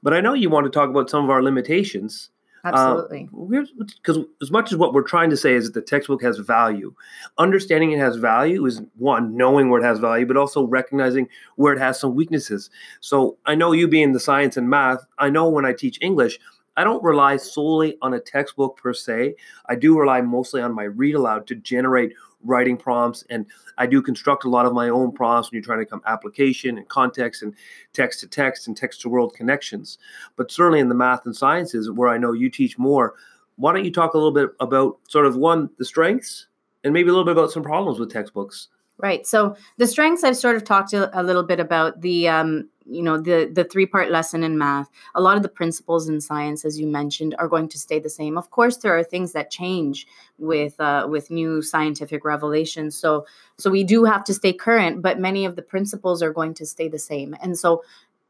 But 0.02 0.14
I 0.14 0.21
know 0.21 0.35
you 0.35 0.50
want 0.50 0.64
to 0.64 0.71
talk 0.71 0.90
about 0.90 1.11
some 1.11 1.25
of 1.25 1.30
our 1.30 1.42
limitations. 1.42 2.30
Absolutely. 2.64 3.28
Because 3.49 4.18
uh, 4.18 4.25
as 4.42 4.50
much 4.50 4.73
as 4.73 4.78
what 4.78 4.92
we're 4.92 5.02
trying 5.02 5.30
to 5.30 5.37
say 5.37 5.54
is 5.54 5.66
that 5.66 5.75
the 5.75 5.87
textbook 5.87 6.21
has 6.23 6.38
value, 6.38 6.92
understanding 7.38 7.92
it 7.92 8.00
has 8.00 8.16
value 8.16 8.66
is 8.66 8.83
one, 8.97 9.37
knowing 9.37 9.71
where 9.71 9.80
it 9.80 9.85
has 9.85 10.00
value, 10.00 10.26
but 10.26 10.37
also 10.37 10.64
recognizing 10.64 11.28
where 11.54 11.73
it 11.73 11.78
has 11.78 12.00
some 12.00 12.16
weaknesses. 12.16 12.71
So 13.00 13.38
I 13.47 13.54
know 13.54 13.71
you 13.71 13.87
being 13.87 14.12
the 14.12 14.21
science 14.21 14.56
and 14.56 14.68
math, 14.68 15.06
I 15.18 15.30
know 15.30 15.49
when 15.49 15.64
I 15.64 15.75
teach 15.75 15.99
English, 16.00 16.40
I 16.76 16.85
don't 16.85 17.02
rely 17.02 17.37
solely 17.37 17.97
on 18.02 18.14
a 18.14 18.21
textbook 18.21 18.76
per 18.76 18.92
se. 18.92 19.37
I 19.66 19.76
do 19.76 19.99
rely 19.99 20.21
mostly 20.21 20.61
on 20.61 20.75
my 20.75 20.85
read 20.85 21.14
aloud 21.14 21.47
to 21.47 21.54
generate 21.54 22.14
writing 22.47 22.76
prompts 22.76 23.25
and 23.31 23.47
I 23.79 23.87
do 23.87 24.00
construct 24.00 24.45
a 24.45 24.49
lot 24.49 24.67
of 24.67 24.73
my 24.73 24.88
own 24.88 25.12
prompts 25.12 25.50
when 25.50 25.57
you're 25.57 25.65
trying 25.65 25.81
to 25.81 25.87
come 25.87 26.03
application 26.07 26.79
and 26.79 26.88
context 26.88 27.43
and 27.43 27.55
text 27.93 28.21
to 28.21 28.26
text 28.26 28.67
and 28.67 28.76
text 28.76 29.00
to 29.03 29.09
world 29.09 29.35
connections. 29.35 29.99
But 30.37 30.50
certainly 30.50 30.81
in 30.81 30.88
the 30.88 30.95
math 30.95 31.26
and 31.26 31.37
sciences 31.37 31.91
where 31.91 32.09
I 32.09 32.19
know 32.19 32.33
you 32.33 32.50
teach 32.50 32.79
more, 32.79 33.15
why 33.57 33.73
don't 33.73 33.85
you 33.85 33.93
talk 33.93 34.15
a 34.15 34.19
little 34.19 34.33
bit 34.33 34.50
about 34.61 34.99
sort 35.09 35.26
of 35.26 35.37
one 35.37 35.71
the 35.79 35.85
strengths 35.85 36.47
and 36.85 36.93
maybe 36.93 37.09
a 37.09 37.12
little 37.12 37.25
bit 37.25 37.33
about 37.33 37.50
some 37.50 37.62
problems 37.62 37.99
with 37.99 38.12
textbooks? 38.12 38.69
Right. 38.99 39.26
So 39.26 39.57
the 39.76 39.87
strengths 39.87 40.25
I've 40.25 40.37
sort 40.37 40.57
of 40.57 40.65
talked 40.65 40.95
a, 40.95 41.23
little 41.23 41.43
bit 41.43 41.61
about 41.61 42.00
the 42.00 42.29
um, 42.29 42.69
you 42.88 43.02
know 43.02 43.19
the 43.19 43.50
the 43.52 43.64
three 43.64 43.87
part 43.87 44.11
lesson 44.11 44.43
in 44.43 44.59
math. 44.59 44.88
A 45.14 45.21
lot 45.21 45.37
of 45.37 45.43
the 45.43 45.49
principles 45.49 46.09
in 46.09 46.21
science, 46.21 46.64
as 46.64 46.78
you 46.78 46.87
mentioned, 46.87 47.35
are 47.38 47.49
going 47.49 47.69
to 47.69 47.78
stay 47.78 47.99
the 47.99 48.11
same. 48.11 48.38
Of 48.38 48.50
course, 48.50 48.78
there 48.78 48.97
are 48.97 49.05
things 49.05 49.33
that 49.33 49.50
change 49.50 50.07
with 50.38 50.78
uh, 50.81 51.07
with 51.09 51.31
new 51.31 51.62
scientific 51.62 52.25
revelations. 52.25 52.97
So 52.97 53.26
so 53.59 53.71
we 53.71 53.85
do 53.85 54.05
have 54.05 54.25
to 54.25 54.35
stay 54.35 54.52
current, 54.52 55.02
but 55.02 55.19
many 55.19 55.45
of 55.45 55.57
the 55.57 55.62
principles 55.62 56.23
are 56.23 56.33
going 56.33 56.55
to 56.55 56.66
stay 56.66 56.88
the 56.88 56.99
same. 56.99 57.37
And 57.43 57.59
so 57.59 57.83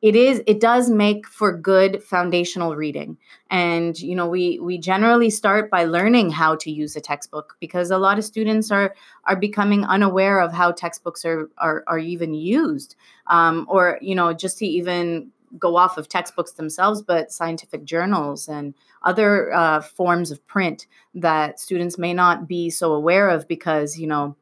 it 0.07 0.15
is 0.15 0.41
it 0.47 0.61
does 0.61 0.89
make 0.89 1.27
for 1.27 1.51
good 1.51 2.01
foundational 2.01 2.77
reading. 2.77 3.19
And 3.51 3.99
you 3.99 4.15
know 4.15 4.29
we 4.29 4.61
we 4.61 4.79
generally 4.79 5.31
start 5.31 5.69
by 5.69 5.83
learning 5.83 6.31
how 6.31 6.55
to 6.57 6.71
use 6.71 6.95
a 6.95 7.01
textbook 7.01 7.57
because 7.59 7.91
a 7.91 7.99
lot 7.99 8.17
of 8.17 8.25
students 8.25 8.71
are 8.71 8.95
are 9.25 9.35
becoming 9.35 9.85
unaware 9.85 10.39
of 10.39 10.53
how 10.53 10.71
textbooks 10.71 11.25
are 11.25 11.51
are, 11.59 11.83
are 11.89 11.99
even 11.99 12.35
used 12.35 12.95
um, 13.27 13.67
or 13.69 13.99
you 14.01 14.15
know 14.15 14.33
just 14.33 14.59
to 14.59 14.67
even 14.67 15.33
go 15.59 15.77
off 15.77 15.99
of 15.99 16.09
textbooks 16.09 16.53
themselves 16.53 17.03
but 17.03 17.33
scientific 17.33 17.85
journals 17.85 18.49
and 18.49 18.75
other 19.03 19.53
uh, 19.53 19.81
forms 19.81 20.31
of 20.31 20.45
print 20.47 20.87
that 21.15 21.59
students 21.59 21.99
may 21.99 22.15
not 22.15 22.47
be 22.47 22.71
so 22.71 22.93
aware 22.93 23.29
of 23.29 23.49
because 23.49 23.99
you 23.99 24.07
know 24.07 24.37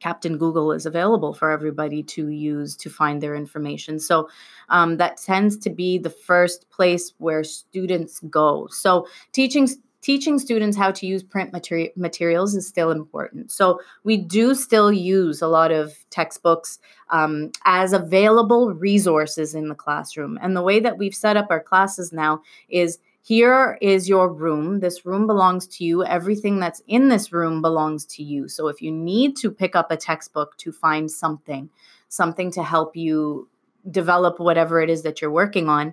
Captain 0.00 0.38
Google 0.38 0.72
is 0.72 0.86
available 0.86 1.32
for 1.32 1.50
everybody 1.50 2.02
to 2.02 2.28
use 2.28 2.76
to 2.76 2.90
find 2.90 3.22
their 3.22 3.34
information. 3.34 3.98
So 3.98 4.28
um, 4.68 4.98
that 4.98 5.16
tends 5.16 5.56
to 5.58 5.70
be 5.70 5.98
the 5.98 6.10
first 6.10 6.68
place 6.70 7.12
where 7.18 7.44
students 7.44 8.20
go. 8.20 8.68
So 8.70 9.06
teaching 9.32 9.68
teaching 10.02 10.38
students 10.38 10.76
how 10.76 10.92
to 10.92 11.04
use 11.04 11.24
print 11.24 11.52
materi- 11.52 11.90
materials 11.96 12.54
is 12.54 12.64
still 12.64 12.92
important. 12.92 13.50
So 13.50 13.80
we 14.04 14.16
do 14.16 14.54
still 14.54 14.92
use 14.92 15.42
a 15.42 15.48
lot 15.48 15.72
of 15.72 15.96
textbooks 16.10 16.78
um, 17.10 17.50
as 17.64 17.92
available 17.92 18.72
resources 18.72 19.52
in 19.52 19.68
the 19.68 19.74
classroom. 19.74 20.38
And 20.40 20.56
the 20.56 20.62
way 20.62 20.78
that 20.78 20.96
we've 20.96 21.14
set 21.14 21.36
up 21.36 21.48
our 21.50 21.58
classes 21.60 22.12
now 22.12 22.40
is 22.68 22.98
here 23.26 23.76
is 23.82 24.08
your 24.08 24.32
room. 24.32 24.78
This 24.78 25.04
room 25.04 25.26
belongs 25.26 25.66
to 25.66 25.84
you. 25.84 26.04
Everything 26.04 26.60
that's 26.60 26.80
in 26.86 27.08
this 27.08 27.32
room 27.32 27.60
belongs 27.60 28.04
to 28.04 28.22
you. 28.22 28.46
So 28.46 28.68
if 28.68 28.80
you 28.80 28.92
need 28.92 29.36
to 29.38 29.50
pick 29.50 29.74
up 29.74 29.90
a 29.90 29.96
textbook 29.96 30.56
to 30.58 30.70
find 30.70 31.10
something, 31.10 31.68
something 32.08 32.52
to 32.52 32.62
help 32.62 32.94
you 32.94 33.48
develop 33.90 34.38
whatever 34.38 34.80
it 34.80 34.88
is 34.88 35.02
that 35.02 35.20
you're 35.20 35.32
working 35.32 35.68
on, 35.68 35.92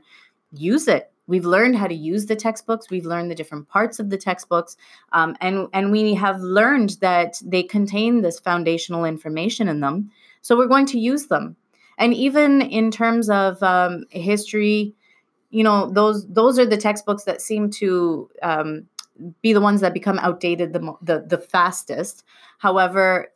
use 0.51 0.87
it. 0.87 1.11
We've 1.25 1.43
learned 1.43 1.75
how 1.75 1.87
to 1.87 1.95
use 1.95 2.27
the 2.27 2.35
textbooks. 2.35 2.91
We've 2.91 3.07
learned 3.07 3.31
the 3.31 3.35
different 3.35 3.67
parts 3.67 3.99
of 3.99 4.11
the 4.11 4.17
textbooks, 4.17 4.77
um, 5.11 5.35
and 5.41 5.69
and 5.73 5.91
we 5.91 6.13
have 6.13 6.39
learned 6.39 6.97
that 7.01 7.41
they 7.43 7.63
contain 7.63 8.21
this 8.21 8.39
foundational 8.39 9.05
information 9.05 9.67
in 9.67 9.79
them. 9.79 10.11
So 10.41 10.55
we're 10.55 10.67
going 10.67 10.85
to 10.87 10.99
use 10.99 11.27
them. 11.27 11.55
And 11.97 12.13
even 12.13 12.61
in 12.61 12.91
terms 12.91 13.27
of 13.31 13.63
um, 13.63 14.03
history, 14.11 14.93
you 15.53 15.63
know 15.63 15.89
those 15.91 16.27
those 16.27 16.57
are 16.57 16.65
the 16.65 16.77
textbooks 16.77 17.23
that 17.25 17.41
seem 17.41 17.69
to 17.69 18.29
um, 18.41 18.87
be 19.41 19.53
the 19.53 19.61
ones 19.61 19.81
that 19.81 19.93
become 19.93 20.17
outdated 20.19 20.73
the, 20.73 20.93
the 21.01 21.25
the 21.27 21.37
fastest. 21.37 22.23
However 22.57 23.29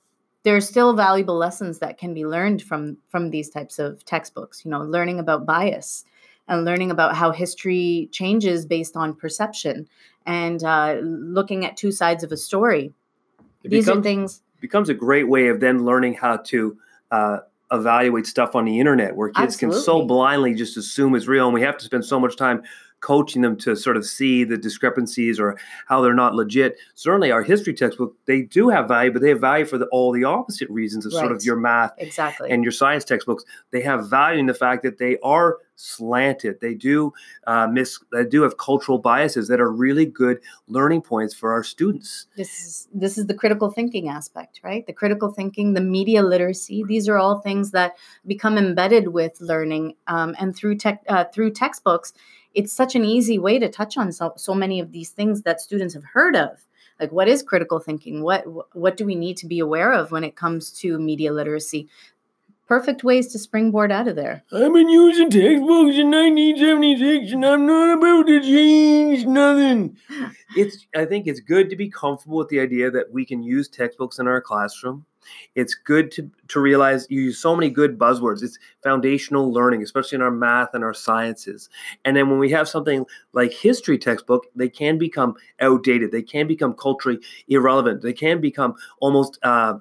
there 0.43 0.55
are 0.55 0.61
still 0.61 0.93
valuable 0.93 1.35
lessons 1.35 1.79
that 1.79 1.97
can 1.97 2.13
be 2.13 2.25
learned 2.25 2.61
from 2.61 2.97
from 3.09 3.29
these 3.29 3.49
types 3.49 3.79
of 3.79 4.03
textbooks 4.05 4.63
you 4.65 4.71
know 4.71 4.81
learning 4.81 5.19
about 5.19 5.45
bias 5.45 6.05
and 6.47 6.65
learning 6.65 6.89
about 6.91 7.15
how 7.15 7.31
history 7.31 8.09
changes 8.11 8.65
based 8.65 8.95
on 8.95 9.13
perception 9.13 9.87
and 10.25 10.63
uh, 10.63 10.95
looking 11.01 11.65
at 11.65 11.77
two 11.77 11.91
sides 11.91 12.23
of 12.23 12.31
a 12.31 12.37
story. 12.37 12.93
It 13.63 13.69
these 13.69 13.85
becomes, 13.85 13.99
are 13.99 14.03
things 14.03 14.41
becomes 14.59 14.89
a 14.89 14.93
great 14.93 15.27
way 15.27 15.49
of 15.49 15.59
then 15.59 15.85
learning 15.85 16.15
how 16.15 16.37
to 16.37 16.77
uh, 17.11 17.37
evaluate 17.71 18.25
stuff 18.25 18.55
on 18.55 18.65
the 18.65 18.79
internet 18.79 19.15
where 19.15 19.29
kids 19.29 19.55
Absolutely. 19.55 19.77
can 19.77 19.83
so 19.83 20.05
blindly 20.05 20.53
just 20.53 20.77
assume 20.77 21.15
it's 21.15 21.27
real 21.27 21.45
and 21.45 21.53
we 21.53 21.61
have 21.61 21.77
to 21.77 21.85
spend 21.85 22.05
so 22.05 22.19
much 22.19 22.37
time 22.37 22.63
coaching 22.99 23.41
them 23.41 23.57
to 23.57 23.75
sort 23.75 23.97
of 23.97 24.05
see 24.05 24.43
the 24.43 24.57
discrepancies 24.57 25.39
or 25.39 25.57
how 25.87 26.01
they're 26.01 26.13
not 26.13 26.33
legit. 26.33 26.77
Certainly, 26.95 27.31
our 27.31 27.43
history 27.43 27.73
textbook 27.73 28.15
they 28.25 28.41
do 28.41 28.69
have 28.69 28.87
value, 28.87 29.11
but 29.11 29.21
they 29.21 29.29
have 29.29 29.41
value 29.41 29.65
for 29.65 29.77
the, 29.77 29.85
all 29.87 30.11
the 30.11 30.23
opposite 30.23 30.69
reasons 30.69 31.05
of 31.05 31.13
right. 31.13 31.19
sort 31.19 31.31
of 31.31 31.43
your 31.43 31.55
math 31.55 31.93
exactly 31.97 32.49
and 32.49 32.63
your 32.63 32.71
science 32.71 33.03
textbooks. 33.03 33.43
They 33.71 33.81
have 33.81 34.09
value 34.09 34.39
in 34.39 34.45
the 34.45 34.53
fact 34.53 34.83
that 34.83 34.97
they 34.97 35.17
are 35.23 35.57
slanted. 35.77 36.59
They 36.59 36.73
do 36.73 37.13
uh, 37.45 37.67
miss. 37.67 37.99
They 38.11 38.25
do 38.25 38.41
have 38.41 38.57
cultural 38.57 38.97
biases 38.97 39.47
that 39.47 39.61
are 39.61 39.71
really 39.71 40.05
good 40.05 40.39
learning 40.67 41.03
points 41.03 41.33
for 41.33 41.53
our 41.53 41.63
students. 41.63 42.25
This 42.35 42.59
is 42.59 42.87
this 42.93 43.17
is 43.17 43.27
the 43.27 43.33
critical 43.33 43.69
thinking 43.71 44.09
aspect, 44.09 44.59
right? 44.63 44.85
The 44.85 44.93
critical 44.93 45.31
thinking, 45.31 45.73
the 45.73 45.81
media 45.81 46.23
literacy. 46.23 46.83
These 46.87 47.07
are 47.07 47.17
all 47.17 47.39
things 47.39 47.71
that 47.71 47.95
become 48.25 48.57
embedded 48.57 49.09
with 49.09 49.39
learning, 49.39 49.93
um, 50.07 50.35
and 50.39 50.55
through 50.55 50.77
tech 50.77 51.03
uh, 51.07 51.25
through 51.25 51.51
textbooks 51.51 52.13
it's 52.57 52.73
such 52.73 52.95
an 52.95 53.05
easy 53.05 53.37
way 53.37 53.59
to 53.59 53.69
touch 53.69 53.97
on 53.97 54.11
so, 54.11 54.33
so 54.35 54.55
many 54.55 54.79
of 54.79 54.91
these 54.91 55.11
things 55.11 55.43
that 55.43 55.61
students 55.61 55.93
have 55.93 56.03
heard 56.03 56.35
of. 56.35 56.65
Like 56.99 57.11
what 57.11 57.27
is 57.27 57.43
critical 57.43 57.79
thinking? 57.79 58.23
What 58.23 58.45
what 58.75 58.97
do 58.97 59.05
we 59.05 59.13
need 59.13 59.37
to 59.37 59.45
be 59.45 59.59
aware 59.59 59.93
of 59.93 60.09
when 60.11 60.23
it 60.23 60.35
comes 60.35 60.71
to 60.79 60.97
media 60.97 61.31
literacy? 61.31 61.87
Perfect 62.67 63.03
ways 63.03 63.27
to 63.27 63.39
springboard 63.39 63.91
out 63.91 64.07
of 64.07 64.15
there. 64.15 64.43
I've 64.51 64.73
been 64.73 64.89
using 64.89 65.29
textbooks 65.29 65.97
in 65.97 66.09
1976 66.11 67.31
and 67.31 67.45
i'm 67.45 67.67
not 67.67 67.93
about 67.97 68.27
to 68.27 68.41
change 68.41 69.25
nothing. 69.25 69.97
It's 70.55 70.87
i 70.95 71.05
think 71.05 71.27
it's 71.27 71.41
good 71.41 71.69
to 71.69 71.75
be 71.75 71.89
comfortable 71.89 72.37
with 72.37 72.47
the 72.47 72.61
idea 72.61 72.89
that 72.89 73.11
we 73.11 73.25
can 73.25 73.43
use 73.43 73.67
textbooks 73.67 74.17
in 74.17 74.27
our 74.27 74.41
classroom 74.41 75.05
it's 75.55 75.75
good 75.75 76.11
to, 76.11 76.29
to 76.49 76.59
realize 76.59 77.07
you 77.09 77.21
use 77.21 77.39
so 77.39 77.55
many 77.55 77.69
good 77.69 77.97
buzzwords. 77.97 78.43
It's 78.43 78.59
foundational 78.83 79.51
learning, 79.51 79.83
especially 79.83 80.17
in 80.17 80.21
our 80.21 80.31
math 80.31 80.73
and 80.73 80.83
our 80.83 80.93
sciences. 80.93 81.69
And 82.05 82.15
then 82.15 82.29
when 82.29 82.39
we 82.39 82.49
have 82.51 82.67
something 82.67 83.05
like 83.33 83.53
history 83.53 83.97
textbook, 83.97 84.45
they 84.55 84.69
can 84.69 84.97
become 84.97 85.35
outdated. 85.59 86.11
They 86.11 86.21
can 86.21 86.47
become 86.47 86.73
culturally 86.73 87.19
irrelevant. 87.47 88.01
They 88.01 88.13
can 88.13 88.41
become 88.41 88.75
almost 88.99 89.39
uh, 89.43 89.79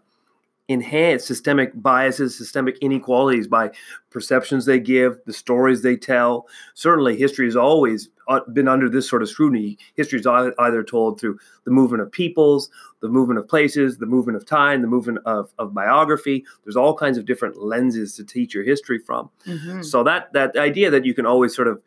enhance 0.68 1.24
systemic 1.24 1.70
biases, 1.80 2.36
systemic 2.36 2.78
inequalities 2.78 3.46
by 3.46 3.70
perceptions 4.10 4.64
they 4.64 4.80
give, 4.80 5.18
the 5.26 5.32
stories 5.32 5.82
they 5.82 5.96
tell. 5.96 6.46
Certainly, 6.74 7.16
history 7.16 7.46
is 7.46 7.56
always 7.56 8.08
been 8.52 8.68
under 8.68 8.88
this 8.88 9.08
sort 9.08 9.22
of 9.22 9.28
scrutiny. 9.28 9.78
History 9.94 10.18
is 10.18 10.26
either 10.26 10.82
told 10.82 11.20
through 11.20 11.38
the 11.64 11.70
movement 11.70 12.02
of 12.02 12.10
peoples, 12.10 12.70
the 13.00 13.08
movement 13.08 13.38
of 13.38 13.48
places, 13.48 13.98
the 13.98 14.06
movement 14.06 14.36
of 14.36 14.46
time, 14.46 14.82
the 14.82 14.88
movement 14.88 15.18
of, 15.24 15.52
of 15.58 15.74
biography. 15.74 16.44
There's 16.64 16.76
all 16.76 16.96
kinds 16.96 17.18
of 17.18 17.24
different 17.24 17.62
lenses 17.62 18.16
to 18.16 18.24
teach 18.24 18.54
your 18.54 18.64
history 18.64 18.98
from. 18.98 19.30
Mm-hmm. 19.46 19.82
So 19.82 20.02
that 20.04 20.32
that 20.32 20.56
idea 20.56 20.90
that 20.90 21.04
you 21.04 21.14
can 21.14 21.26
always 21.26 21.54
sort 21.54 21.68
of 21.68 21.82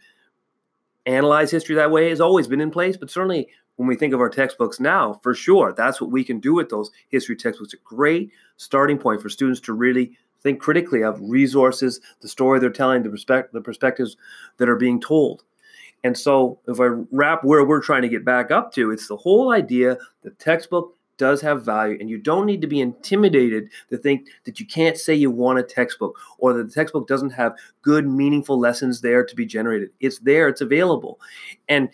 analyze 1.06 1.52
history 1.52 1.76
that 1.76 1.92
way 1.92 2.10
has 2.10 2.22
always 2.22 2.48
been 2.48 2.62
in 2.62 2.72
place, 2.72 2.98
but 2.98 3.10
certainly 3.10 3.50
when 3.78 3.88
we 3.88 3.96
think 3.96 4.14
of 4.14 4.20
our 4.20 4.30
textbooks 4.30 4.80
now, 4.80 5.20
for 5.24 5.34
sure, 5.34 5.74
that's 5.74 6.02
what 6.02 6.12
we 6.12 6.24
can 6.24 6.40
do 6.40 6.54
with 6.54 6.70
those 6.70 6.92
history 7.08 7.36
textbooks. 7.36 7.74
A 7.74 7.78
great 7.78 8.30
starting 8.58 8.98
point 8.98 9.22
for 9.22 9.30
students 9.30 9.62
to 9.62 9.74
really 9.74 10.18
think 10.42 10.60
critically 10.60 11.02
of 11.02 11.18
resources, 11.22 12.02
the 12.22 12.28
story 12.28 12.60
they're 12.60 12.70
telling, 12.70 13.04
the, 13.04 13.10
respect, 13.10 13.54
the 13.54 13.62
perspectives 13.62 14.18
that 14.58 14.70
are 14.70 14.76
being 14.76 15.00
told. 15.00 15.44
And 16.04 16.18
so, 16.18 16.60
if 16.68 16.80
I 16.80 16.88
wrap 17.12 17.44
where 17.44 17.66
we're 17.66 17.82
trying 17.82 18.04
to 18.04 18.10
get 18.10 18.24
back 18.24 18.52
up 18.52 18.74
to, 18.74 18.92
it's 18.92 19.08
the 19.08 19.18
whole 19.18 19.52
idea 19.52 19.98
that 20.24 20.40
textbook 20.40 20.96
does 21.18 21.42
have 21.42 21.66
value, 21.66 21.98
and 22.00 22.10
you 22.10 22.18
don't 22.18 22.46
need 22.46 22.62
to 22.62 22.68
be 22.68 22.80
intimidated 22.80 23.70
to 23.90 23.98
think 23.98 24.30
that 24.46 24.60
you 24.60 24.66
can't 24.66 24.98
say 24.98 25.14
you 25.14 25.30
want 25.30 25.60
a 25.60 25.64
textbook 25.64 26.18
or 26.40 26.54
that 26.54 26.64
the 26.64 26.74
textbook 26.74 27.08
doesn't 27.08 27.32
have 27.32 27.54
good, 27.82 28.08
meaningful 28.08 28.58
lessons 28.58 29.02
there 29.02 29.24
to 29.24 29.36
be 29.36 29.46
generated. 29.46 29.90
It's 30.00 30.20
there, 30.20 30.48
it's 30.48 30.62
available. 30.62 31.20
And 31.68 31.90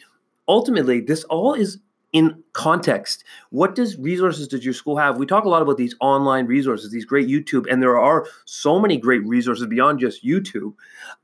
ultimately, 0.48 1.02
this 1.02 1.24
all 1.26 1.54
is 1.54 1.80
in 2.14 2.42
context. 2.54 3.26
What 3.50 3.76
does 3.76 3.98
resources 3.98 4.48
does 4.48 4.64
your 4.64 4.74
school 4.74 4.96
have? 4.96 5.18
We 5.18 5.26
talk 5.26 5.44
a 5.44 5.50
lot 5.50 5.62
about 5.62 5.76
these 5.76 5.96
online 6.00 6.46
resources, 6.46 6.92
these 6.92 7.04
great 7.04 7.28
YouTube, 7.28 7.66
and 7.70 7.82
there 7.82 8.00
are 8.00 8.26
so 8.46 8.80
many 8.80 8.96
great 8.96 9.26
resources 9.28 9.68
beyond 9.68 10.00
just 10.00 10.24
YouTube. 10.24 10.74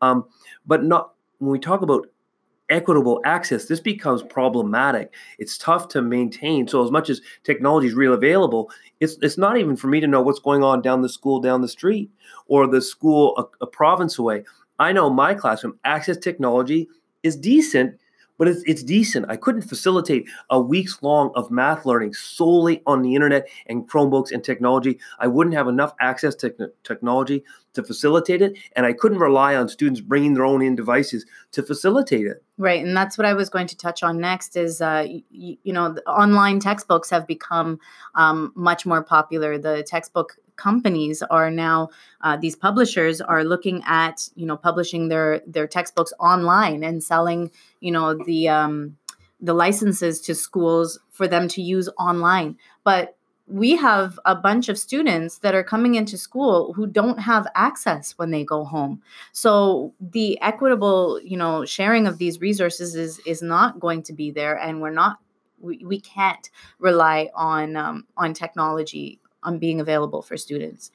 Um, 0.01 0.25
but 0.65 0.83
not 0.83 1.13
when 1.37 1.51
we 1.51 1.59
talk 1.59 1.81
about 1.81 2.07
equitable 2.71 3.21
access, 3.25 3.65
this 3.65 3.79
becomes 3.79 4.23
problematic. 4.23 5.13
It's 5.37 5.57
tough 5.57 5.89
to 5.89 6.01
maintain. 6.01 6.67
So 6.67 6.83
as 6.83 6.89
much 6.89 7.09
as 7.09 7.21
technology 7.43 7.87
is 7.87 7.93
real 7.93 8.13
available, 8.13 8.71
it's 8.99 9.17
it's 9.21 9.37
not 9.37 9.57
even 9.57 9.75
for 9.75 9.87
me 9.87 9.99
to 9.99 10.07
know 10.07 10.21
what's 10.21 10.39
going 10.39 10.63
on 10.63 10.81
down 10.81 11.01
the 11.01 11.09
school 11.09 11.39
down 11.39 11.61
the 11.61 11.67
street 11.67 12.09
or 12.47 12.65
the 12.65 12.81
school 12.81 13.37
a, 13.37 13.65
a 13.65 13.67
province 13.67 14.17
away. 14.17 14.43
I 14.79 14.91
know 14.93 15.11
my 15.11 15.35
classroom 15.35 15.77
access 15.83 16.17
technology 16.17 16.89
is 17.21 17.35
decent 17.35 17.99
but 18.41 18.47
it's, 18.47 18.63
it's 18.65 18.81
decent. 18.81 19.27
I 19.29 19.35
couldn't 19.35 19.61
facilitate 19.61 20.27
a 20.49 20.59
weeks 20.59 21.03
long 21.03 21.31
of 21.35 21.51
math 21.51 21.85
learning 21.85 22.15
solely 22.15 22.81
on 22.87 23.03
the 23.03 23.13
internet 23.13 23.47
and 23.67 23.87
Chromebooks 23.87 24.31
and 24.31 24.43
technology. 24.43 24.97
I 25.19 25.27
wouldn't 25.27 25.55
have 25.55 25.67
enough 25.67 25.93
access 26.01 26.33
to 26.37 26.71
technology 26.83 27.43
to 27.73 27.83
facilitate 27.83 28.41
it, 28.41 28.57
and 28.75 28.87
I 28.87 28.93
couldn't 28.93 29.19
rely 29.19 29.55
on 29.55 29.69
students 29.69 30.01
bringing 30.01 30.33
their 30.33 30.43
own 30.43 30.63
in 30.63 30.75
devices 30.75 31.23
to 31.51 31.61
facilitate 31.61 32.25
it. 32.25 32.43
Right, 32.57 32.83
and 32.83 32.97
that's 32.97 33.15
what 33.15 33.27
I 33.27 33.35
was 33.35 33.47
going 33.47 33.67
to 33.67 33.77
touch 33.77 34.01
on 34.01 34.19
next. 34.19 34.57
Is 34.57 34.81
uh, 34.81 35.05
you, 35.29 35.57
you 35.61 35.71
know, 35.71 35.95
online 36.07 36.59
textbooks 36.59 37.11
have 37.11 37.27
become 37.27 37.79
um, 38.15 38.53
much 38.55 38.87
more 38.87 39.03
popular. 39.03 39.59
The 39.59 39.83
textbook 39.83 40.37
companies 40.61 41.23
are 41.23 41.49
now 41.49 41.89
uh, 42.21 42.37
these 42.37 42.55
publishers 42.55 43.19
are 43.19 43.43
looking 43.43 43.81
at 43.85 44.29
you 44.35 44.45
know 44.45 44.57
publishing 44.57 45.09
their 45.09 45.41
their 45.47 45.67
textbooks 45.67 46.13
online 46.19 46.83
and 46.83 47.03
selling 47.03 47.51
you 47.79 47.91
know 47.91 48.13
the 48.25 48.47
um, 48.47 48.97
the 49.41 49.53
licenses 49.53 50.21
to 50.21 50.35
schools 50.35 50.99
for 51.09 51.27
them 51.27 51.47
to 51.47 51.61
use 51.61 51.89
online. 51.97 52.57
But 52.83 53.17
we 53.47 53.75
have 53.75 54.19
a 54.23 54.35
bunch 54.35 54.69
of 54.69 54.77
students 54.77 55.39
that 55.39 55.55
are 55.55 55.63
coming 55.63 55.95
into 55.95 56.17
school 56.17 56.73
who 56.73 56.87
don't 56.87 57.19
have 57.19 57.47
access 57.55 58.17
when 58.17 58.31
they 58.31 58.45
go 58.45 58.63
home. 58.63 59.01
So 59.31 59.93
the 59.99 60.39
equitable 60.41 61.19
you 61.23 61.37
know 61.37 61.65
sharing 61.65 62.07
of 62.07 62.17
these 62.17 62.39
resources 62.39 62.95
is 62.95 63.19
is 63.25 63.41
not 63.41 63.79
going 63.79 64.03
to 64.03 64.13
be 64.13 64.31
there 64.31 64.55
and 64.55 64.81
we're 64.81 64.97
not 65.03 65.17
we, 65.59 65.83
we 65.85 65.99
can't 65.99 66.49
rely 66.79 67.29
on 67.35 67.75
um, 67.75 68.07
on 68.15 68.33
technology 68.33 69.19
on 69.43 69.59
being 69.59 69.79
available 69.79 70.21
for 70.21 70.37
students. 70.37 70.91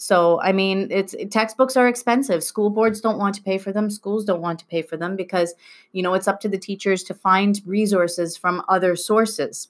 So, 0.00 0.40
I 0.40 0.52
mean, 0.52 0.88
it's 0.90 1.14
textbooks 1.30 1.76
are 1.76 1.86
expensive. 1.86 2.42
School 2.42 2.70
boards 2.70 3.02
don't 3.02 3.18
want 3.18 3.34
to 3.34 3.42
pay 3.42 3.58
for 3.58 3.70
them. 3.70 3.90
Schools 3.90 4.24
don't 4.24 4.40
want 4.40 4.58
to 4.60 4.64
pay 4.64 4.80
for 4.80 4.96
them 4.96 5.14
because, 5.14 5.54
you 5.92 6.02
know, 6.02 6.14
it's 6.14 6.26
up 6.26 6.40
to 6.40 6.48
the 6.48 6.56
teachers 6.56 7.02
to 7.04 7.12
find 7.12 7.60
resources 7.66 8.34
from 8.34 8.62
other 8.66 8.96
sources 8.96 9.68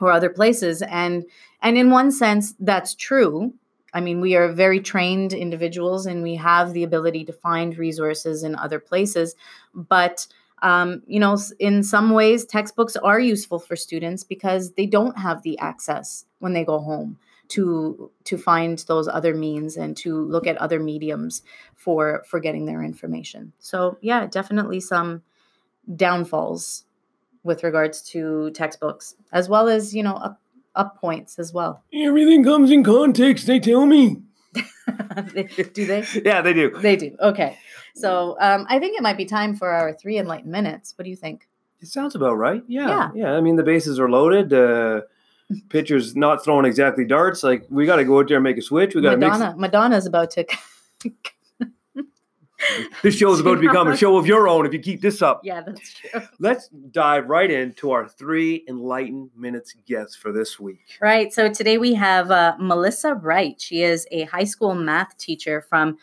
or 0.00 0.12
other 0.12 0.28
places. 0.28 0.82
And 0.82 1.24
and 1.62 1.78
in 1.78 1.90
one 1.90 2.12
sense, 2.12 2.56
that's 2.60 2.94
true. 2.94 3.54
I 3.94 4.02
mean, 4.02 4.20
we 4.20 4.36
are 4.36 4.52
very 4.52 4.80
trained 4.80 5.32
individuals 5.32 6.04
and 6.04 6.22
we 6.22 6.34
have 6.34 6.74
the 6.74 6.82
ability 6.82 7.24
to 7.24 7.32
find 7.32 7.78
resources 7.78 8.42
in 8.42 8.54
other 8.54 8.78
places. 8.78 9.34
But 9.74 10.26
um, 10.60 11.02
you 11.06 11.20
know, 11.20 11.38
in 11.58 11.82
some 11.82 12.10
ways, 12.10 12.44
textbooks 12.44 12.96
are 12.96 13.18
useful 13.18 13.60
for 13.60 13.76
students 13.76 14.24
because 14.24 14.72
they 14.72 14.84
don't 14.84 15.16
have 15.16 15.40
the 15.40 15.58
access 15.58 16.26
when 16.40 16.52
they 16.52 16.66
go 16.66 16.80
home 16.80 17.16
to 17.48 18.10
to 18.24 18.36
find 18.36 18.78
those 18.80 19.08
other 19.08 19.34
means 19.34 19.76
and 19.76 19.96
to 19.96 20.24
look 20.24 20.46
at 20.46 20.56
other 20.58 20.78
mediums 20.78 21.42
for 21.74 22.22
for 22.28 22.40
getting 22.40 22.66
their 22.66 22.82
information. 22.82 23.52
So 23.58 23.98
yeah 24.00 24.26
definitely 24.26 24.80
some 24.80 25.22
downfalls 25.94 26.84
with 27.42 27.64
regards 27.64 28.02
to 28.02 28.50
textbooks 28.50 29.14
as 29.32 29.48
well 29.48 29.68
as 29.68 29.94
you 29.94 30.02
know 30.02 30.14
up, 30.14 30.40
up 30.74 31.00
points 31.00 31.38
as 31.38 31.52
well. 31.52 31.82
Everything 31.92 32.44
comes 32.44 32.70
in 32.70 32.84
context 32.84 33.46
they 33.46 33.58
tell 33.60 33.86
me. 33.86 34.22
Do 34.54 35.86
they? 35.86 36.04
Yeah 36.24 36.42
they 36.42 36.52
do. 36.52 36.70
They 36.70 36.96
do. 36.96 37.16
Okay. 37.20 37.58
So 37.94 38.36
um, 38.40 38.66
i 38.68 38.78
think 38.78 38.96
it 38.96 39.02
might 39.02 39.16
be 39.16 39.24
time 39.24 39.56
for 39.56 39.70
our 39.70 39.92
three 39.92 40.18
enlightened 40.18 40.52
minutes. 40.52 40.94
What 40.96 41.04
do 41.04 41.10
you 41.10 41.16
think? 41.16 41.48
It 41.80 41.88
sounds 41.88 42.14
about 42.14 42.34
right. 42.34 42.62
Yeah. 42.66 42.88
Yeah, 42.88 43.10
yeah. 43.14 43.32
i 43.32 43.40
mean 43.40 43.56
the 43.56 43.62
bases 43.62 43.98
are 43.98 44.10
loaded 44.10 44.52
uh 44.52 45.00
pitchers 45.68 46.14
not 46.16 46.44
throwing 46.44 46.66
exactly 46.66 47.04
darts. 47.04 47.42
Like 47.42 47.64
we 47.70 47.86
got 47.86 47.96
to 47.96 48.04
go 48.04 48.20
out 48.20 48.28
there 48.28 48.36
and 48.36 48.44
make 48.44 48.58
a 48.58 48.62
switch. 48.62 48.94
We 48.94 49.02
got 49.02 49.12
to 49.12 49.16
Madonna. 49.16 49.46
Mix... 49.48 49.58
Madonna's 49.58 50.06
about 50.06 50.30
to. 50.32 50.46
this 53.02 53.14
show 53.14 53.32
is 53.32 53.40
about 53.40 53.56
to 53.56 53.60
become 53.60 53.88
a 53.88 53.96
show 53.98 54.16
of 54.16 54.26
your 54.26 54.48
own 54.48 54.66
if 54.66 54.72
you 54.72 54.78
keep 54.78 55.00
this 55.00 55.22
up. 55.22 55.40
Yeah, 55.44 55.62
that's 55.62 55.94
true. 55.94 56.20
Let's 56.38 56.68
dive 56.68 57.28
right 57.28 57.50
into 57.50 57.90
our 57.90 58.08
three 58.08 58.64
enlightened 58.68 59.30
minutes 59.36 59.74
guests 59.86 60.16
for 60.16 60.32
this 60.32 60.58
week. 60.58 60.98
Right. 61.00 61.32
So 61.32 61.48
today 61.48 61.78
we 61.78 61.94
have 61.94 62.30
uh, 62.30 62.56
Melissa 62.58 63.14
Wright. 63.14 63.60
She 63.60 63.82
is 63.82 64.06
a 64.10 64.24
high 64.24 64.44
school 64.44 64.74
math 64.74 65.16
teacher 65.16 65.60
from 65.60 65.98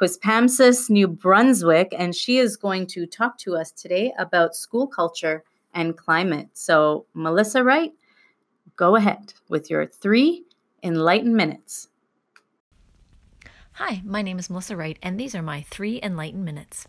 Quispamsis, 0.00 0.88
New 0.88 1.08
Brunswick, 1.08 1.92
and 1.96 2.14
she 2.14 2.38
is 2.38 2.56
going 2.56 2.86
to 2.86 3.04
talk 3.04 3.36
to 3.38 3.56
us 3.56 3.72
today 3.72 4.12
about 4.18 4.54
school 4.54 4.86
culture 4.86 5.42
and 5.74 5.96
climate. 5.96 6.48
So, 6.52 7.06
Melissa 7.14 7.64
Wright, 7.64 7.92
Go 8.78 8.94
ahead 8.94 9.34
with 9.48 9.70
your 9.70 9.86
three 9.86 10.44
enlightened 10.84 11.34
minutes. 11.34 11.88
Hi, 13.72 14.02
my 14.04 14.22
name 14.22 14.38
is 14.38 14.48
Melissa 14.48 14.76
Wright, 14.76 14.96
and 15.02 15.18
these 15.18 15.34
are 15.34 15.42
my 15.42 15.62
three 15.62 15.98
enlightened 16.00 16.44
minutes. 16.44 16.86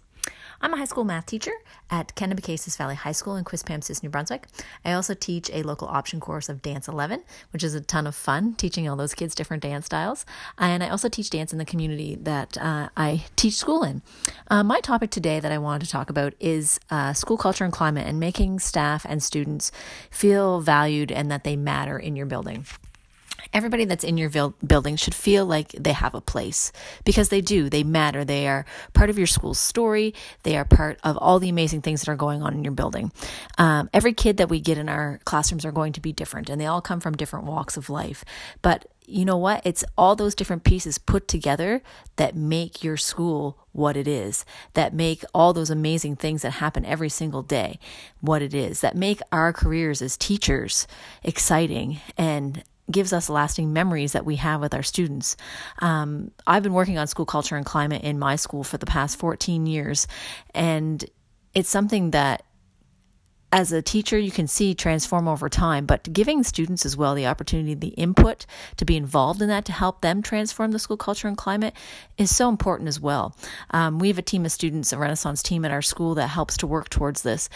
I'm 0.62 0.74
a 0.74 0.78
high 0.78 0.86
school 0.86 1.06
math 1.06 1.26
teacher 1.26 1.54
at 1.90 2.14
Kennebecasis 2.16 2.78
Valley 2.78 2.96
High 2.96 3.14
School 3.14 3.38
in 3.38 3.46
Quispamsis, 3.46 4.04
New 4.04 4.10
Brunswick. 4.10 4.48
I 4.84 4.92
also 4.92 5.14
teach 5.14 5.50
a 5.54 5.64
local 5.64 5.88
option 5.88 6.20
course 6.20 6.50
of 6.50 6.62
Dance 6.62 6.90
11, 6.90 7.24
which 7.54 7.64
is 7.64 7.74
a 7.74 7.82
ton 7.82 8.06
of 8.06 8.14
fun, 8.14 8.56
teaching 8.56 8.88
all 8.90 8.98
those 8.98 9.16
kids 9.16 9.34
different 9.34 9.64
dance 9.64 9.86
styles. 9.86 10.26
And 10.58 10.84
I 10.84 10.90
also 10.90 11.08
teach 11.08 11.30
dance 11.30 11.54
in 11.54 11.60
the 11.60 11.66
community 11.66 12.16
that 12.16 12.58
uh, 12.58 12.90
I 12.98 13.26
teach 13.38 13.56
school 13.56 13.84
in. 13.84 14.02
Uh, 14.50 14.64
my 14.64 14.82
topic 14.82 15.12
today 15.12 15.40
that 15.40 15.52
I 15.52 15.58
wanted 15.58 15.86
to 15.86 15.92
talk 15.92 16.10
about 16.10 16.34
is 16.42 16.80
uh, 16.90 17.14
school 17.14 17.38
culture 17.38 17.64
and 17.64 17.72
climate 17.72 18.06
and 18.06 18.20
making 18.20 18.60
staff 18.60 19.06
and 19.08 19.24
students 19.24 19.72
feel 20.12 20.60
valued 20.60 21.10
and 21.10 21.32
that 21.32 21.46
they 21.46 21.56
matter 21.56 21.98
in 21.98 22.18
your 22.18 22.26
building 22.26 22.66
everybody 23.54 23.86
that's 23.86 24.04
in 24.04 24.18
your 24.18 24.30
building 24.66 24.96
should 24.96 25.16
feel 25.16 25.46
like 25.46 25.72
they 25.72 25.94
have 25.94 26.14
a 26.14 26.22
place 26.22 26.72
because 27.04 27.30
they 27.30 27.42
do. 27.42 27.70
They 27.70 27.84
matter. 27.84 28.24
They 28.24 28.48
are 28.48 28.66
part 28.94 29.10
of 29.10 29.18
your 29.18 29.28
school's 29.28 29.60
story. 29.60 30.14
They 30.44 30.58
are 30.58 30.66
part 30.66 31.00
of 31.04 31.18
all 31.18 31.40
the 31.40 31.50
amazing 31.50 31.82
things 31.82 32.02
that 32.02 32.12
are 32.12 32.16
going 32.16 32.44
on 32.44 32.54
in 32.54 32.64
your 32.64 32.74
building. 32.74 33.12
Um, 33.58 33.90
every 33.94 34.14
kid 34.14 34.38
that 34.38 34.50
we 34.50 34.60
get 34.60 34.78
in 34.78 34.90
our 34.90 35.20
classrooms 35.26 35.66
are 35.66 35.72
going 35.72 35.94
to 35.94 36.02
be 36.02 36.14
different 36.14 36.50
and 36.50 36.60
they 36.60 36.66
all 36.66 36.82
come 36.82 37.00
from 37.00 37.16
different 37.16 37.46
walks 37.46 37.78
of 37.78 37.90
life. 37.90 38.24
But 38.62 38.86
you 39.10 39.26
know 39.26 39.38
what? 39.38 39.62
It's 39.66 39.84
all 39.98 40.16
those 40.16 40.36
different 40.36 40.64
pieces 40.64 41.00
put 41.00 41.28
together 41.28 41.82
that 42.18 42.36
make 42.36 42.84
your 42.84 42.96
school 42.96 43.58
what 43.72 43.98
it 43.98 44.08
is, 44.08 44.46
that 44.74 44.94
make 44.94 45.24
all 45.34 45.52
those 45.54 45.72
amazing 45.72 46.16
things 46.16 46.44
that 46.44 46.52
happen 46.52 46.86
every 46.86 47.10
single 47.10 47.42
day 47.42 47.80
what 48.22 48.42
it 48.42 48.54
is, 48.54 48.82
that 48.82 48.96
make 48.96 49.22
our 49.32 49.52
careers 49.52 50.02
as 50.02 50.16
teachers 50.16 50.86
exciting 51.24 52.00
and 52.18 52.64
gives 52.92 53.14
us 53.14 53.30
lasting 53.30 53.74
memories 53.74 54.14
that 54.14 54.26
we 54.26 54.38
have 54.38 54.62
with 54.62 54.74
our 54.74 54.84
students. 54.84 55.38
Um, 55.80 56.32
I've 56.48 56.64
been 56.64 56.74
working 56.74 56.98
on 56.98 57.08
school 57.08 57.26
culture 57.26 57.56
and 57.56 57.66
climate 57.66 58.04
in 58.04 58.20
my 58.20 58.36
school 58.36 58.64
for 58.64 58.78
the 58.78 58.86
past 58.86 59.18
14 59.18 59.66
years, 59.66 60.08
and 60.54 61.04
it's 61.54 61.70
something 61.70 62.12
that 62.12 62.44
as 63.52 63.72
a 63.72 63.82
teacher, 63.82 64.18
you 64.18 64.30
can 64.30 64.48
see 64.48 64.76
transform 64.76 65.28
over 65.28 65.50
time, 65.50 65.86
but 65.86 66.14
giving 66.14 66.44
students 66.44 66.86
as 66.86 66.96
well 66.96 67.16
the 67.16 67.26
opportunity, 67.26 67.74
the 67.74 67.90
input 67.90 68.46
to 68.78 68.86
be 68.86 68.96
involved 68.96 69.42
in 69.42 69.48
that 69.48 69.66
to 69.66 69.72
help 69.72 70.02
them 70.02 70.22
transform 70.22 70.72
the 70.72 70.78
school 70.78 70.98
culture 70.98 71.28
and 71.28 71.38
climate 71.38 71.74
is 72.18 72.36
so 72.36 72.48
important 72.48 72.88
as 72.88 73.00
well. 73.00 73.36
Um, 73.72 73.98
we 73.98 74.08
have 74.10 74.20
a 74.20 74.24
team 74.24 74.46
of 74.46 74.52
students, 74.52 74.94
a 74.94 75.00
Renaissance 75.00 75.42
team 75.42 75.66
at 75.66 75.72
our 75.72 75.82
school 75.82 76.14
that 76.16 76.28
helps 76.28 76.58
to 76.58 76.68
work 76.68 76.90
towards 76.90 77.24
this. 77.24 77.50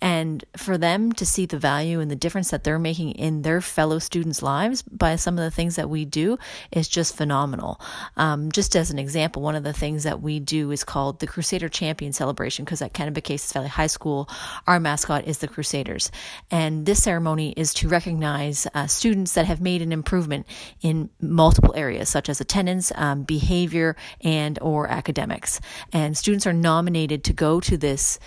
And 0.00 0.44
for 0.56 0.78
them 0.78 1.12
to 1.14 1.26
see 1.26 1.46
the 1.46 1.58
value 1.58 1.98
and 1.98 2.10
the 2.10 2.16
difference 2.16 2.50
that 2.50 2.62
they're 2.62 2.78
making 2.78 3.12
in 3.12 3.42
their 3.42 3.60
fellow 3.60 3.98
students' 3.98 4.42
lives 4.42 4.82
by 4.82 5.16
some 5.16 5.36
of 5.36 5.44
the 5.44 5.50
things 5.50 5.74
that 5.76 5.90
we 5.90 6.04
do 6.04 6.38
is 6.70 6.88
just 6.88 7.16
phenomenal. 7.16 7.80
Um, 8.16 8.52
just 8.52 8.76
as 8.76 8.92
an 8.92 9.00
example, 9.00 9.42
one 9.42 9.56
of 9.56 9.64
the 9.64 9.72
things 9.72 10.04
that 10.04 10.22
we 10.22 10.38
do 10.38 10.70
is 10.70 10.84
called 10.84 11.18
the 11.18 11.26
Crusader 11.26 11.68
Champion 11.68 12.12
Celebration 12.12 12.64
because 12.64 12.82
at 12.82 12.92
Kennebecasis 12.92 13.52
Valley 13.52 13.68
High 13.68 13.88
School, 13.88 14.28
our 14.68 14.78
mascot 14.78 15.26
is 15.26 15.39
the 15.40 15.48
Crusaders. 15.48 16.10
And 16.50 16.86
this 16.86 17.02
ceremony 17.02 17.52
is 17.56 17.74
to 17.74 17.88
recognize 17.88 18.66
uh, 18.74 18.86
students 18.86 19.34
that 19.34 19.46
have 19.46 19.60
made 19.60 19.82
an 19.82 19.92
improvement 19.92 20.46
in 20.80 21.10
multiple 21.20 21.74
areas, 21.76 22.08
such 22.08 22.28
as 22.28 22.40
attendance, 22.40 22.92
um, 22.94 23.24
behavior, 23.24 23.96
and 24.20 24.58
or 24.62 24.88
academics. 24.88 25.60
And 25.92 26.16
students 26.16 26.46
are 26.46 26.52
nominated 26.52 27.24
to 27.24 27.32
go 27.32 27.60
to 27.60 27.76
this 27.76 28.18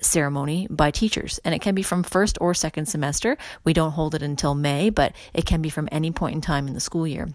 ceremony 0.00 0.66
by 0.68 0.90
teachers. 0.90 1.38
And 1.44 1.54
it 1.54 1.60
can 1.60 1.74
be 1.74 1.82
from 1.82 2.02
first 2.02 2.38
or 2.40 2.54
second 2.54 2.86
semester. 2.86 3.36
We 3.64 3.72
don't 3.72 3.92
hold 3.92 4.14
it 4.14 4.22
until 4.22 4.54
May, 4.54 4.90
but 4.90 5.14
it 5.32 5.46
can 5.46 5.62
be 5.62 5.70
from 5.70 5.88
any 5.92 6.10
point 6.10 6.34
in 6.34 6.40
time 6.40 6.66
in 6.66 6.74
the 6.74 6.80
school 6.80 7.06
year. 7.06 7.28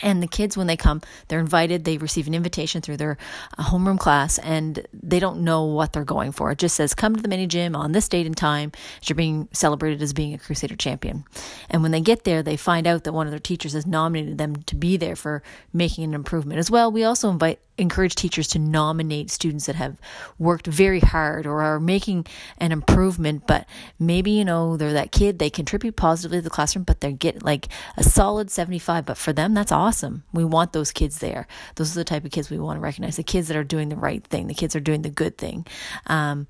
And 0.00 0.22
the 0.22 0.28
kids, 0.28 0.56
when 0.56 0.66
they 0.66 0.76
come, 0.76 1.00
they're 1.26 1.40
invited. 1.40 1.84
They 1.84 1.98
receive 1.98 2.26
an 2.26 2.34
invitation 2.34 2.82
through 2.82 2.98
their 2.98 3.18
uh, 3.56 3.64
homeroom 3.64 3.98
class, 3.98 4.38
and 4.38 4.86
they 4.92 5.18
don't 5.18 5.40
know 5.40 5.64
what 5.64 5.92
they're 5.92 6.04
going 6.04 6.32
for. 6.32 6.50
It 6.50 6.58
just 6.58 6.76
says, 6.76 6.94
"Come 6.94 7.16
to 7.16 7.22
the 7.22 7.28
mini 7.28 7.46
gym 7.46 7.74
on 7.74 7.92
this 7.92 8.08
date 8.08 8.26
and 8.26 8.36
time." 8.36 8.72
You're 9.02 9.16
being 9.16 9.48
celebrated 9.52 10.00
as 10.02 10.12
being 10.12 10.34
a 10.34 10.38
Crusader 10.38 10.76
champion. 10.76 11.24
And 11.70 11.82
when 11.82 11.90
they 11.90 12.00
get 12.00 12.24
there, 12.24 12.42
they 12.42 12.56
find 12.56 12.86
out 12.86 13.04
that 13.04 13.12
one 13.12 13.26
of 13.26 13.32
their 13.32 13.40
teachers 13.40 13.72
has 13.72 13.86
nominated 13.86 14.38
them 14.38 14.56
to 14.56 14.76
be 14.76 14.96
there 14.96 15.16
for 15.16 15.42
making 15.72 16.04
an 16.04 16.14
improvement 16.14 16.58
as 16.58 16.70
well. 16.70 16.92
We 16.92 17.04
also 17.04 17.30
invite 17.30 17.60
encourage 17.78 18.14
teachers 18.14 18.48
to 18.48 18.58
nominate 18.58 19.30
students 19.30 19.66
that 19.66 19.76
have 19.76 20.00
worked 20.38 20.66
very 20.66 21.00
hard 21.00 21.46
or 21.46 21.62
are 21.62 21.80
making 21.80 22.26
an 22.58 22.72
improvement, 22.72 23.46
but 23.46 23.66
maybe, 23.98 24.32
you 24.32 24.44
know, 24.44 24.76
they're 24.76 24.92
that 24.92 25.12
kid, 25.12 25.38
they 25.38 25.50
contribute 25.50 25.96
positively 25.96 26.38
to 26.38 26.42
the 26.42 26.50
classroom, 26.50 26.84
but 26.84 27.00
they 27.00 27.12
get 27.12 27.42
like 27.42 27.68
a 27.96 28.02
solid 28.02 28.50
75. 28.50 29.06
But 29.06 29.16
for 29.16 29.32
them, 29.32 29.54
that's 29.54 29.72
awesome. 29.72 30.24
We 30.32 30.44
want 30.44 30.72
those 30.72 30.92
kids 30.92 31.18
there. 31.18 31.46
Those 31.76 31.92
are 31.92 32.00
the 32.00 32.04
type 32.04 32.24
of 32.24 32.30
kids 32.30 32.50
we 32.50 32.58
want 32.58 32.76
to 32.76 32.80
recognize 32.80 33.16
the 33.16 33.22
kids 33.22 33.48
that 33.48 33.56
are 33.56 33.64
doing 33.64 33.88
the 33.88 33.96
right 33.96 34.24
thing, 34.24 34.46
the 34.46 34.54
kids 34.54 34.74
are 34.76 34.80
doing 34.80 35.02
the 35.02 35.10
good 35.10 35.38
thing. 35.38 35.66
Um, 36.06 36.46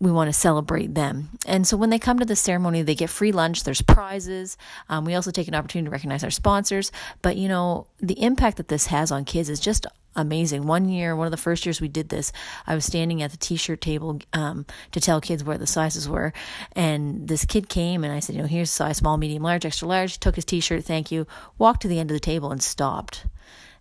we 0.00 0.10
want 0.10 0.28
to 0.28 0.32
celebrate 0.32 0.94
them. 0.94 1.28
And 1.46 1.66
so 1.66 1.76
when 1.76 1.90
they 1.90 1.98
come 1.98 2.18
to 2.18 2.24
the 2.24 2.34
ceremony, 2.34 2.80
they 2.82 2.94
get 2.94 3.10
free 3.10 3.32
lunch, 3.32 3.64
there's 3.64 3.82
prizes. 3.82 4.56
Um, 4.88 5.04
we 5.04 5.14
also 5.14 5.30
take 5.30 5.46
an 5.46 5.54
opportunity 5.54 5.88
to 5.88 5.90
recognize 5.90 6.24
our 6.24 6.30
sponsors. 6.30 6.90
But, 7.20 7.36
you 7.36 7.48
know, 7.48 7.86
the 8.00 8.20
impact 8.22 8.56
that 8.56 8.68
this 8.68 8.86
has 8.86 9.12
on 9.12 9.26
kids 9.26 9.50
is 9.50 9.60
just 9.60 9.86
amazing. 10.16 10.66
One 10.66 10.88
year, 10.88 11.14
one 11.14 11.26
of 11.26 11.30
the 11.30 11.36
first 11.36 11.64
years 11.64 11.80
we 11.80 11.88
did 11.88 12.08
this, 12.08 12.32
I 12.66 12.74
was 12.74 12.84
standing 12.84 13.22
at 13.22 13.30
the 13.30 13.36
t-shirt 13.36 13.80
table 13.80 14.20
um, 14.32 14.66
to 14.92 15.00
tell 15.00 15.20
kids 15.20 15.44
where 15.44 15.58
the 15.58 15.66
sizes 15.66 16.08
were, 16.08 16.32
and 16.72 17.28
this 17.28 17.44
kid 17.44 17.68
came 17.68 18.04
and 18.04 18.12
I 18.12 18.20
said, 18.20 18.36
you 18.36 18.42
know, 18.42 18.48
here's 18.48 18.70
size 18.70 18.98
small, 18.98 19.16
medium, 19.16 19.42
large, 19.42 19.64
extra 19.64 19.88
large. 19.88 20.18
Took 20.18 20.36
his 20.36 20.44
t-shirt, 20.44 20.84
thank 20.84 21.10
you. 21.10 21.26
Walked 21.58 21.82
to 21.82 21.88
the 21.88 21.98
end 21.98 22.10
of 22.10 22.14
the 22.14 22.20
table 22.20 22.50
and 22.50 22.62
stopped. 22.62 23.26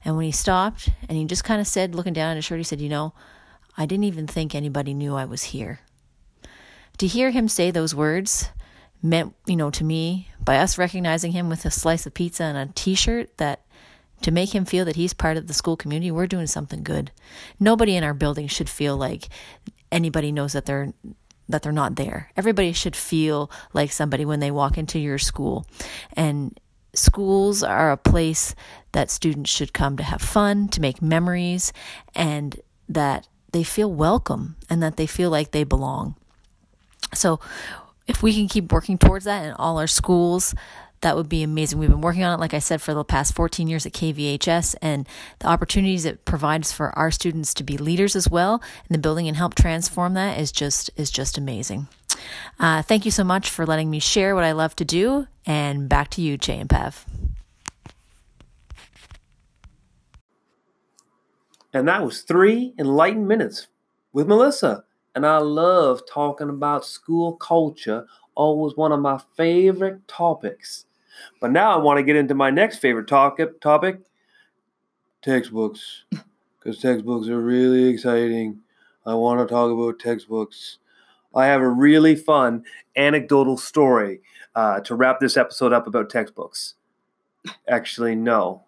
And 0.06 0.15
when 0.15 0.26
he 0.26 0.32
stopped, 0.32 0.89
and 1.08 1.18
he 1.18 1.26
just 1.26 1.44
kind 1.44 1.60
of 1.60 1.68
said, 1.68 1.94
looking 1.94 2.13
down 2.13 2.32
at 2.32 2.36
his 2.38 2.46
shirt, 2.46 2.60
he 2.60 2.63
said, 2.63 2.80
you 2.80 2.89
know, 2.89 3.13
I 3.78 3.86
didn't 3.86 4.06
even 4.06 4.28
think 4.28 4.56
anybody 4.56 4.94
knew 4.94 5.15
I 5.15 5.26
was 5.26 5.44
here. 5.44 5.80
To 7.00 7.08
hear 7.08 7.32
him 7.32 7.48
say 7.48 7.72
those 7.72 7.96
words 7.96 8.50
meant, 9.02 9.34
you 9.46 9.56
know, 9.56 9.72
to 9.72 9.84
me, 9.84 10.30
by 10.44 10.58
us 10.58 10.78
recognizing 10.78 11.32
him 11.32 11.50
with 11.50 11.65
a 11.65 11.72
slice 11.72 12.06
of 12.06 12.13
pizza 12.13 12.44
and 12.44 12.58
a 12.58 12.74
t-shirt, 12.74 13.38
that 13.38 13.62
to 14.21 14.32
make 14.32 14.53
him 14.53 14.65
feel 14.65 14.86
that 14.86 14.95
he's 14.95 15.13
part 15.13 15.38
of 15.38 15.47
the 15.47 15.53
school 15.53 15.77
community, 15.77 16.12
we're 16.12 16.27
doing 16.27 16.47
something 16.47 16.84
good. 16.84 17.12
Nobody 17.60 17.95
in 17.95 18.03
our 18.03 18.13
building 18.13 18.47
should 18.47 18.69
feel 18.69 18.97
like 18.97 19.29
anybody 19.91 20.32
knows 20.32 20.53
that 20.53 20.65
they're 20.65 20.93
that 21.47 21.63
they're 21.63 21.71
not 21.71 21.95
there. 21.95 22.32
Everybody 22.38 22.71
should 22.73 22.95
feel 22.95 23.49
like 23.73 23.91
somebody 23.91 24.23
when 24.23 24.39
they 24.39 24.51
walk 24.51 24.77
into 24.77 24.99
your 24.99 25.17
school. 25.17 25.65
And 26.13 26.60
schools 26.93 27.63
are 27.63 27.91
a 27.91 27.97
place 27.97 28.53
that 28.91 29.10
students 29.10 29.49
should 29.49 29.73
come 29.73 29.97
to 29.97 30.03
have 30.03 30.21
fun, 30.21 30.67
to 30.69 30.82
make 30.82 31.01
memories, 31.01 31.73
and 32.13 32.60
that 32.88 33.27
they 33.51 33.63
feel 33.63 33.91
welcome 33.91 34.58
and 34.69 34.84
that 34.84 34.95
they 34.95 35.08
feel 35.08 35.32
like 35.32 35.51
they 35.51 35.63
belong. 35.63 36.15
So 37.15 37.39
if 38.08 38.21
we 38.21 38.34
can 38.34 38.47
keep 38.47 38.71
working 38.71 38.97
towards 38.97 39.25
that 39.25 39.45
in 39.45 39.53
all 39.53 39.79
our 39.79 39.88
schools, 39.88 40.53
that 41.02 41.16
would 41.16 41.30
be 41.30 41.44
amazing. 41.44 41.80
We've 41.80 41.90
been 41.90 42.02
working 42.02 42.24
on 42.24 42.34
it, 42.34 42.40
like 42.40 42.54
I 42.54 42.60
said, 42.60 42.82
for 42.82 42.94
the 42.94 43.04
past 43.04 43.34
14 43.34 43.68
years 43.68 43.86
at 43.86 43.94
KVHS, 43.94 44.76
and 44.82 45.08
the 45.40 45.48
opportunities 45.48 46.06
it 46.06 46.26
provides 46.26 46.72
for 46.72 46.98
our 46.98 47.12
students 47.12 47.54
to 47.56 47.64
be 47.64 47.78
leaders 47.78 48.16
as 48.16 48.30
well 48.30 48.62
in 48.90 48.94
the 48.94 49.00
building 49.00 49.28
and 49.28 49.38
help 49.38 49.56
transform 49.56 50.14
that 50.16 50.40
is 50.40 50.52
just 50.52 50.90
is 50.96 51.12
just 51.12 51.38
amazing. 51.38 51.88
Uh, 52.60 52.82
thank 52.82 53.06
you 53.06 53.12
so 53.12 53.24
much 53.24 53.50
for 53.50 53.66
letting 53.66 53.90
me 53.90 54.00
share 54.00 54.36
what 54.36 54.44
I 54.44 54.52
love 54.52 54.76
to 54.78 54.86
do, 54.86 55.28
and 55.46 55.88
back 55.88 56.10
to 56.12 56.22
you, 56.22 56.38
Jay 56.38 56.60
and 56.60 56.70
Pav. 56.70 57.06
And 61.74 61.88
that 61.88 62.04
was 62.04 62.22
three 62.22 62.74
enlightened 62.80 63.28
minutes 63.28 63.68
with 64.12 64.28
Melissa. 64.28 64.84
And 65.16 65.26
I 65.26 65.38
love 65.38 66.02
talking 66.12 66.50
about 66.50 66.86
school 66.86 67.34
culture, 67.36 68.08
always 68.36 68.76
one 68.76 68.92
of 68.92 69.00
my 69.00 69.20
favorite 69.38 70.08
topics. 70.08 70.86
But 71.41 71.51
now 71.51 71.71
I 71.71 71.77
want 71.77 71.97
to 71.97 72.03
get 72.03 72.15
into 72.15 72.36
my 72.36 72.49
next 72.49 72.77
favorite 72.77 73.08
topic 73.08 73.62
topic 73.62 73.99
textbooks. 75.21 76.03
Because 76.60 76.82
textbooks 76.82 77.29
are 77.29 77.39
really 77.39 77.86
exciting. 77.86 78.60
I 79.05 79.13
want 79.13 79.39
to 79.39 79.45
talk 79.47 79.71
about 79.71 79.97
textbooks. 79.97 80.77
I 81.34 81.45
have 81.45 81.62
a 81.62 81.69
really 81.69 82.17
fun 82.17 82.65
anecdotal 82.97 83.55
story 83.55 84.19
uh, 84.55 84.82
to 84.82 84.93
wrap 84.93 85.21
this 85.21 85.38
episode 85.38 85.71
up 85.71 85.88
about 85.88 86.10
textbooks. 86.10 86.73
Actually, 87.67 88.15
no. 88.15 88.63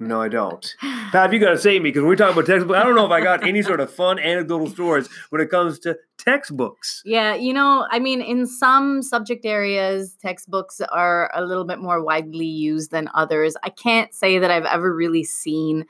No, 0.00 0.22
I 0.22 0.28
don't. 0.28 0.76
Pat, 1.12 1.30
you 1.30 1.38
got 1.38 1.50
to 1.50 1.58
save 1.58 1.82
me 1.82 1.90
because 1.90 2.02
we're 2.02 2.16
talking 2.16 2.32
about 2.32 2.46
textbooks. 2.46 2.80
I 2.80 2.84
don't 2.84 2.94
know 2.94 3.04
if 3.04 3.12
I 3.12 3.20
got 3.20 3.46
any 3.46 3.60
sort 3.60 3.80
of 3.80 3.92
fun 3.92 4.18
anecdotal 4.18 4.68
stories 4.68 5.08
when 5.28 5.42
it 5.42 5.50
comes 5.50 5.78
to 5.80 5.98
textbooks. 6.16 7.02
Yeah, 7.04 7.34
you 7.34 7.52
know, 7.52 7.86
I 7.90 7.98
mean, 7.98 8.22
in 8.22 8.46
some 8.46 9.02
subject 9.02 9.44
areas, 9.44 10.16
textbooks 10.20 10.80
are 10.80 11.30
a 11.34 11.44
little 11.44 11.66
bit 11.66 11.80
more 11.80 12.02
widely 12.02 12.46
used 12.46 12.90
than 12.90 13.10
others. 13.12 13.56
I 13.62 13.68
can't 13.68 14.14
say 14.14 14.38
that 14.38 14.50
I've 14.50 14.64
ever 14.64 14.94
really 14.94 15.22
seen 15.22 15.84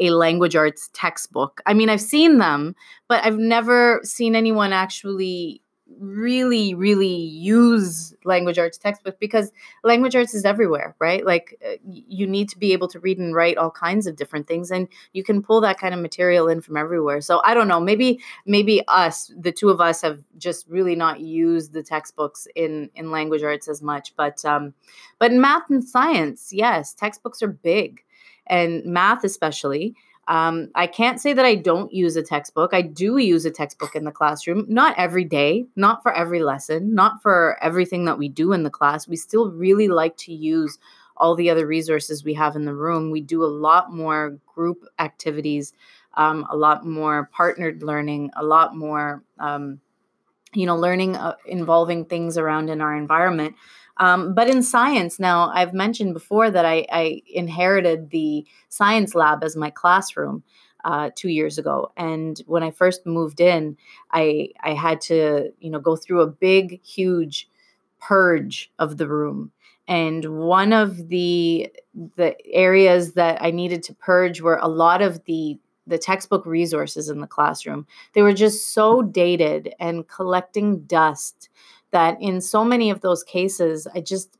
a 0.00 0.10
language 0.10 0.56
arts 0.56 0.90
textbook. 0.92 1.60
I 1.64 1.74
mean, 1.74 1.88
I've 1.88 2.00
seen 2.00 2.38
them, 2.38 2.74
but 3.08 3.24
I've 3.24 3.38
never 3.38 4.00
seen 4.02 4.34
anyone 4.34 4.72
actually 4.72 5.62
really 5.98 6.74
really 6.74 7.14
use 7.14 8.14
language 8.24 8.58
arts 8.58 8.78
textbook 8.78 9.18
because 9.20 9.52
language 9.84 10.16
arts 10.16 10.34
is 10.34 10.44
everywhere 10.44 10.94
right? 10.98 11.24
Like 11.24 11.58
uh, 11.66 11.76
you 11.84 12.26
need 12.26 12.48
to 12.50 12.58
be 12.58 12.72
able 12.72 12.88
to 12.88 13.00
read 13.00 13.18
and 13.18 13.34
write 13.34 13.56
all 13.56 13.70
kinds 13.70 14.06
of 14.06 14.16
different 14.16 14.46
things 14.46 14.70
and 14.70 14.88
you 15.12 15.24
can 15.24 15.42
pull 15.42 15.60
that 15.62 15.78
kind 15.78 15.94
of 15.94 16.00
material 16.00 16.48
in 16.48 16.60
from 16.60 16.76
everywhere. 16.76 17.20
So 17.20 17.40
i 17.44 17.54
don't 17.54 17.68
know 17.68 17.80
maybe 17.80 18.20
maybe 18.46 18.82
us 18.88 19.32
the 19.38 19.52
two 19.52 19.70
of 19.70 19.80
us 19.80 20.02
have 20.02 20.20
just 20.38 20.66
really 20.68 20.94
not 20.94 21.20
used 21.20 21.72
the 21.72 21.82
textbooks 21.82 22.46
in 22.54 22.90
in 22.94 23.10
language 23.10 23.42
arts 23.42 23.68
as 23.68 23.82
much 23.82 24.14
but 24.16 24.44
um 24.44 24.74
but 25.18 25.30
in 25.30 25.40
math 25.40 25.68
and 25.70 25.84
science 25.84 26.52
yes 26.52 26.94
textbooks 26.94 27.42
are 27.42 27.48
big. 27.48 28.02
And 28.46 28.84
math 28.84 29.24
especially 29.24 29.94
um, 30.28 30.70
I 30.74 30.86
can't 30.86 31.20
say 31.20 31.32
that 31.32 31.44
I 31.44 31.56
don't 31.56 31.92
use 31.92 32.14
a 32.16 32.22
textbook. 32.22 32.72
I 32.72 32.82
do 32.82 33.16
use 33.16 33.44
a 33.44 33.50
textbook 33.50 33.96
in 33.96 34.04
the 34.04 34.12
classroom, 34.12 34.66
not 34.68 34.94
every 34.96 35.24
day, 35.24 35.66
not 35.74 36.02
for 36.02 36.12
every 36.14 36.40
lesson, 36.42 36.94
not 36.94 37.20
for 37.22 37.58
everything 37.62 38.04
that 38.04 38.18
we 38.18 38.28
do 38.28 38.52
in 38.52 38.62
the 38.62 38.70
class. 38.70 39.08
We 39.08 39.16
still 39.16 39.50
really 39.50 39.88
like 39.88 40.16
to 40.18 40.32
use 40.32 40.78
all 41.16 41.34
the 41.34 41.50
other 41.50 41.66
resources 41.66 42.24
we 42.24 42.34
have 42.34 42.54
in 42.54 42.64
the 42.64 42.74
room. 42.74 43.10
We 43.10 43.20
do 43.20 43.44
a 43.44 43.46
lot 43.46 43.92
more 43.92 44.38
group 44.46 44.84
activities, 44.98 45.72
um, 46.14 46.46
a 46.50 46.56
lot 46.56 46.86
more 46.86 47.28
partnered 47.32 47.82
learning, 47.82 48.30
a 48.36 48.44
lot 48.44 48.76
more, 48.76 49.24
um, 49.40 49.80
you 50.54 50.66
know, 50.66 50.76
learning 50.76 51.16
uh, 51.16 51.34
involving 51.46 52.04
things 52.04 52.38
around 52.38 52.70
in 52.70 52.80
our 52.80 52.94
environment. 52.94 53.56
Um, 54.02 54.34
but 54.34 54.48
in 54.48 54.64
science, 54.64 55.20
now 55.20 55.50
I've 55.54 55.72
mentioned 55.72 56.12
before 56.12 56.50
that 56.50 56.64
I, 56.64 56.84
I 56.90 57.22
inherited 57.28 58.10
the 58.10 58.44
science 58.68 59.14
lab 59.14 59.44
as 59.44 59.56
my 59.56 59.70
classroom. 59.70 60.42
Uh, 60.84 61.10
two 61.14 61.28
years 61.28 61.58
ago. 61.58 61.92
And 61.96 62.42
when 62.46 62.64
I 62.64 62.72
first 62.72 63.06
moved 63.06 63.38
in, 63.38 63.76
I 64.10 64.48
I 64.64 64.72
had 64.72 65.00
to 65.02 65.52
you 65.60 65.70
know 65.70 65.78
go 65.78 65.94
through 65.94 66.22
a 66.22 66.26
big, 66.26 66.82
huge 66.82 67.46
purge 68.00 68.72
of 68.80 68.96
the 68.96 69.06
room. 69.06 69.52
And 69.86 70.24
one 70.40 70.72
of 70.72 71.06
the 71.06 71.72
the 72.16 72.34
areas 72.52 73.12
that 73.12 73.40
I 73.40 73.52
needed 73.52 73.84
to 73.84 73.94
purge 73.94 74.40
were 74.40 74.58
a 74.60 74.66
lot 74.66 75.02
of 75.02 75.24
the 75.24 75.60
the 75.86 75.98
textbook 75.98 76.46
resources 76.46 77.08
in 77.08 77.20
the 77.20 77.28
classroom. 77.28 77.86
They 78.14 78.22
were 78.22 78.32
just 78.32 78.74
so 78.74 79.02
dated 79.02 79.74
and 79.78 80.08
collecting 80.08 80.80
dust 80.80 81.48
that 81.92 82.20
in 82.20 82.40
so 82.40 82.64
many 82.64 82.90
of 82.90 83.00
those 83.00 83.22
cases, 83.22 83.86
I 83.94 84.00
just 84.00 84.36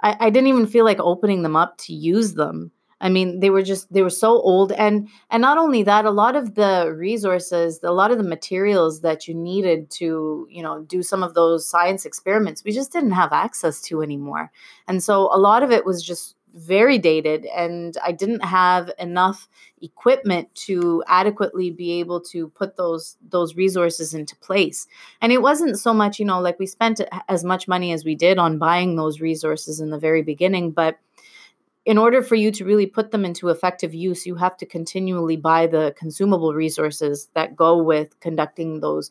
I, 0.00 0.16
I 0.18 0.30
didn't 0.30 0.48
even 0.48 0.66
feel 0.66 0.84
like 0.84 0.98
opening 1.00 1.42
them 1.42 1.56
up 1.56 1.78
to 1.78 1.94
use 1.94 2.34
them. 2.34 2.72
I 3.02 3.08
mean, 3.08 3.40
they 3.40 3.48
were 3.48 3.62
just 3.62 3.90
they 3.92 4.02
were 4.02 4.10
so 4.10 4.28
old 4.28 4.72
and 4.72 5.08
and 5.30 5.40
not 5.40 5.56
only 5.56 5.82
that, 5.84 6.04
a 6.04 6.10
lot 6.10 6.36
of 6.36 6.54
the 6.54 6.92
resources, 6.94 7.80
a 7.82 7.92
lot 7.92 8.10
of 8.10 8.18
the 8.18 8.24
materials 8.24 9.00
that 9.00 9.26
you 9.26 9.34
needed 9.34 9.90
to, 9.92 10.46
you 10.50 10.62
know, 10.62 10.82
do 10.82 11.02
some 11.02 11.22
of 11.22 11.32
those 11.32 11.66
science 11.66 12.04
experiments, 12.04 12.62
we 12.62 12.72
just 12.72 12.92
didn't 12.92 13.12
have 13.12 13.32
access 13.32 13.80
to 13.82 14.02
anymore. 14.02 14.50
And 14.86 15.02
so 15.02 15.34
a 15.34 15.38
lot 15.38 15.62
of 15.62 15.70
it 15.70 15.86
was 15.86 16.02
just 16.02 16.36
very 16.54 16.98
dated 16.98 17.46
and 17.46 17.96
I 18.04 18.12
didn't 18.12 18.44
have 18.44 18.90
enough 18.98 19.48
equipment 19.82 20.54
to 20.54 21.02
adequately 21.06 21.70
be 21.70 21.92
able 22.00 22.20
to 22.20 22.48
put 22.48 22.76
those 22.76 23.16
those 23.28 23.56
resources 23.56 24.14
into 24.14 24.36
place. 24.36 24.86
And 25.20 25.32
it 25.32 25.42
wasn't 25.42 25.78
so 25.78 25.94
much, 25.94 26.18
you 26.18 26.24
know, 26.24 26.40
like 26.40 26.58
we 26.58 26.66
spent 26.66 27.00
as 27.28 27.44
much 27.44 27.68
money 27.68 27.92
as 27.92 28.04
we 28.04 28.14
did 28.14 28.38
on 28.38 28.58
buying 28.58 28.96
those 28.96 29.20
resources 29.20 29.80
in 29.80 29.90
the 29.90 29.98
very 29.98 30.22
beginning, 30.22 30.72
but 30.72 30.98
in 31.86 31.96
order 31.96 32.22
for 32.22 32.34
you 32.34 32.50
to 32.52 32.64
really 32.64 32.86
put 32.86 33.10
them 33.10 33.24
into 33.24 33.48
effective 33.48 33.94
use, 33.94 34.26
you 34.26 34.34
have 34.34 34.56
to 34.58 34.66
continually 34.66 35.36
buy 35.36 35.66
the 35.66 35.94
consumable 35.96 36.52
resources 36.52 37.28
that 37.34 37.56
go 37.56 37.82
with 37.82 38.18
conducting 38.20 38.80
those 38.80 39.10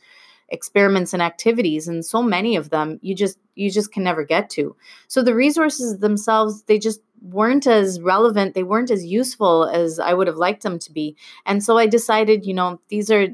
experiments 0.52 1.14
and 1.14 1.22
activities 1.22 1.88
and 1.88 2.06
so 2.06 2.22
many 2.22 2.56
of 2.56 2.70
them 2.70 3.00
you 3.02 3.16
just 3.16 3.38
you 3.56 3.70
just 3.70 3.92
can 3.92 4.04
never 4.04 4.24
get 4.24 4.50
to. 4.52 4.76
So 5.08 5.22
the 5.22 5.36
resources 5.36 6.00
themselves 6.00 6.64
they 6.64 6.80
just 6.80 7.02
weren't 7.22 7.68
as 7.68 8.00
relevant 8.02 8.54
they 8.54 8.64
weren't 8.64 8.92
as 8.92 9.06
useful 9.06 9.66
as 9.66 10.00
i 10.00 10.14
would 10.14 10.28
have 10.28 10.38
liked 10.38 10.64
them 10.64 10.80
to 10.80 10.92
be. 10.92 11.16
And 11.46 11.64
so 11.64 11.78
i 11.78 11.88
decided 11.88 12.46
you 12.46 12.54
know 12.54 12.80
these 12.90 13.12
are 13.12 13.28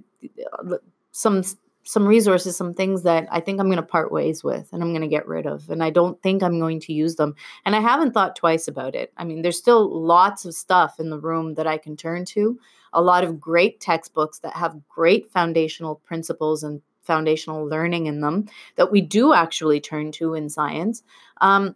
uh, 0.54 0.78
some 1.12 1.44
some 1.88 2.08
resources 2.08 2.58
some 2.58 2.74
things 2.74 3.04
that 3.04 3.28
i 3.32 3.40
think 3.40 3.60
i'm 3.60 3.68
going 3.68 3.78
to 3.78 3.84
part 3.84 4.12
ways 4.12 4.44
with 4.44 4.68
and 4.74 4.82
i'm 4.82 4.90
going 4.90 5.04
to 5.04 5.08
get 5.08 5.28
rid 5.28 5.46
of 5.46 5.70
and 5.70 5.84
i 5.84 5.90
don't 5.92 6.20
think 6.24 6.42
i'm 6.42 6.60
going 6.60 6.80
to 6.80 6.94
use 6.94 7.16
them. 7.16 7.36
And 7.64 7.76
i 7.76 7.80
haven't 7.80 8.14
thought 8.14 8.36
twice 8.36 8.68
about 8.68 8.96
it. 8.96 9.14
I 9.18 9.24
mean 9.24 9.42
there's 9.42 9.58
still 9.58 9.88
lots 10.02 10.46
of 10.46 10.56
stuff 10.56 11.00
in 11.00 11.10
the 11.10 11.20
room 11.20 11.54
that 11.54 11.68
i 11.68 11.78
can 11.78 11.96
turn 11.96 12.26
to 12.26 12.60
a 12.92 13.02
lot 13.02 13.24
of 13.24 13.40
great 13.40 13.80
textbooks 13.80 14.40
that 14.40 14.56
have 14.56 14.80
great 14.90 15.30
foundational 15.30 15.96
principles 15.96 16.64
and 16.64 16.82
foundational 17.06 17.66
learning 17.66 18.08
in 18.08 18.22
them 18.22 18.48
that 18.76 18.92
we 18.92 19.02
do 19.02 19.34
actually 19.34 19.80
turn 19.80 20.12
to 20.12 20.34
in 20.34 20.50
science 20.50 21.04
um, 21.42 21.76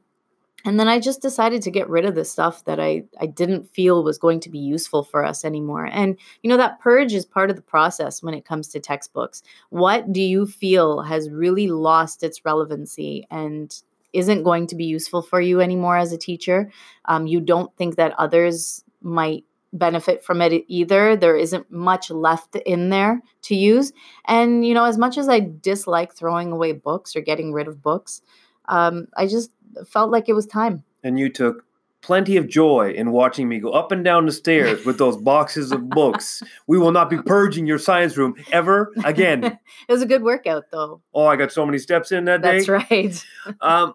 and 0.65 0.79
then 0.79 0.89
I 0.89 0.99
just 0.99 1.21
decided 1.21 1.61
to 1.61 1.71
get 1.71 1.89
rid 1.89 2.05
of 2.05 2.15
the 2.15 2.25
stuff 2.25 2.65
that 2.65 2.79
I, 2.79 3.03
I 3.19 3.27
didn't 3.27 3.73
feel 3.73 4.03
was 4.03 4.17
going 4.17 4.41
to 4.41 4.49
be 4.49 4.59
useful 4.59 5.03
for 5.03 5.23
us 5.23 5.45
anymore. 5.45 5.85
And, 5.85 6.17
you 6.43 6.49
know, 6.49 6.57
that 6.57 6.81
purge 6.81 7.13
is 7.13 7.25
part 7.25 7.49
of 7.49 7.55
the 7.55 7.61
process 7.61 8.21
when 8.21 8.33
it 8.33 8.45
comes 8.45 8.67
to 8.69 8.79
textbooks. 8.79 9.41
What 9.69 10.11
do 10.11 10.21
you 10.21 10.45
feel 10.45 11.01
has 11.01 11.29
really 11.29 11.67
lost 11.67 12.23
its 12.23 12.43
relevancy 12.43 13.25
and 13.31 13.73
isn't 14.11 14.43
going 14.43 14.67
to 14.67 14.75
be 14.75 14.85
useful 14.85 15.21
for 15.21 15.39
you 15.39 15.61
anymore 15.61 15.97
as 15.97 16.11
a 16.11 16.17
teacher? 16.17 16.69
Um, 17.05 17.25
you 17.25 17.39
don't 17.39 17.73
think 17.77 17.95
that 17.95 18.15
others 18.17 18.83
might 19.01 19.45
benefit 19.73 20.23
from 20.23 20.41
it 20.41 20.65
either. 20.67 21.15
There 21.15 21.36
isn't 21.36 21.71
much 21.71 22.10
left 22.10 22.55
in 22.55 22.89
there 22.89 23.21
to 23.43 23.55
use. 23.55 23.91
And, 24.25 24.65
you 24.65 24.73
know, 24.73 24.86
as 24.86 24.97
much 24.97 25.17
as 25.17 25.29
I 25.29 25.49
dislike 25.62 26.13
throwing 26.13 26.51
away 26.51 26.71
books 26.73 27.15
or 27.15 27.21
getting 27.21 27.53
rid 27.53 27.67
of 27.67 27.82
books, 27.82 28.21
um, 28.65 29.08
I 29.15 29.27
just 29.27 29.51
felt 29.88 30.12
like 30.12 30.29
it 30.29 30.34
was 30.34 30.45
time. 30.45 30.84
And 31.03 31.19
you 31.19 31.29
took 31.29 31.65
plenty 32.01 32.38
of 32.38 32.47
joy 32.47 32.91
in 32.95 33.12
watching 33.12 33.49
me 33.49 33.60
go 33.60 33.71
up 33.71 33.91
and 33.91 34.03
down 34.03 34.25
the 34.25 34.32
stairs 34.32 34.86
with 34.86 34.97
those 34.97 35.17
boxes 35.17 35.71
of 35.71 35.89
books. 35.89 36.41
We 36.67 36.77
will 36.77 36.91
not 36.91 37.10
be 37.10 37.21
purging 37.21 37.67
your 37.67 37.77
science 37.79 38.17
room 38.17 38.36
ever 38.51 38.93
again. 39.03 39.43
it 39.88 39.91
was 39.91 40.01
a 40.01 40.05
good 40.05 40.23
workout, 40.23 40.65
though. 40.71 41.01
Oh, 41.13 41.25
I 41.25 41.36
got 41.36 41.51
so 41.51 41.65
many 41.65 41.77
steps 41.77 42.12
in 42.12 42.25
that 42.25 42.41
day. 42.41 42.63
That's 42.63 42.69
right. 42.69 43.25
um, 43.62 43.93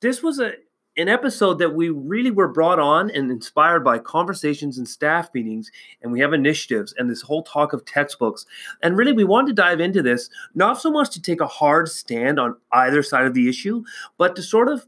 this 0.00 0.22
was 0.22 0.38
a 0.38 0.52
an 0.96 1.08
episode 1.08 1.58
that 1.58 1.74
we 1.74 1.88
really 1.88 2.30
were 2.30 2.48
brought 2.48 2.78
on 2.78 3.10
and 3.10 3.30
inspired 3.30 3.80
by 3.80 3.98
conversations 3.98 4.78
and 4.78 4.88
staff 4.88 5.28
meetings 5.34 5.70
and 6.02 6.12
we 6.12 6.20
have 6.20 6.32
initiatives 6.32 6.94
and 6.98 7.10
this 7.10 7.22
whole 7.22 7.42
talk 7.42 7.72
of 7.72 7.84
textbooks. 7.84 8.46
And 8.82 8.96
really 8.96 9.12
we 9.12 9.24
wanted 9.24 9.48
to 9.48 9.62
dive 9.62 9.80
into 9.80 10.02
this 10.02 10.30
not 10.54 10.80
so 10.80 10.90
much 10.90 11.10
to 11.10 11.22
take 11.22 11.40
a 11.40 11.46
hard 11.46 11.88
stand 11.88 12.38
on 12.38 12.56
either 12.72 13.02
side 13.02 13.26
of 13.26 13.34
the 13.34 13.48
issue 13.48 13.82
but 14.18 14.36
to 14.36 14.42
sort 14.42 14.68
of 14.68 14.86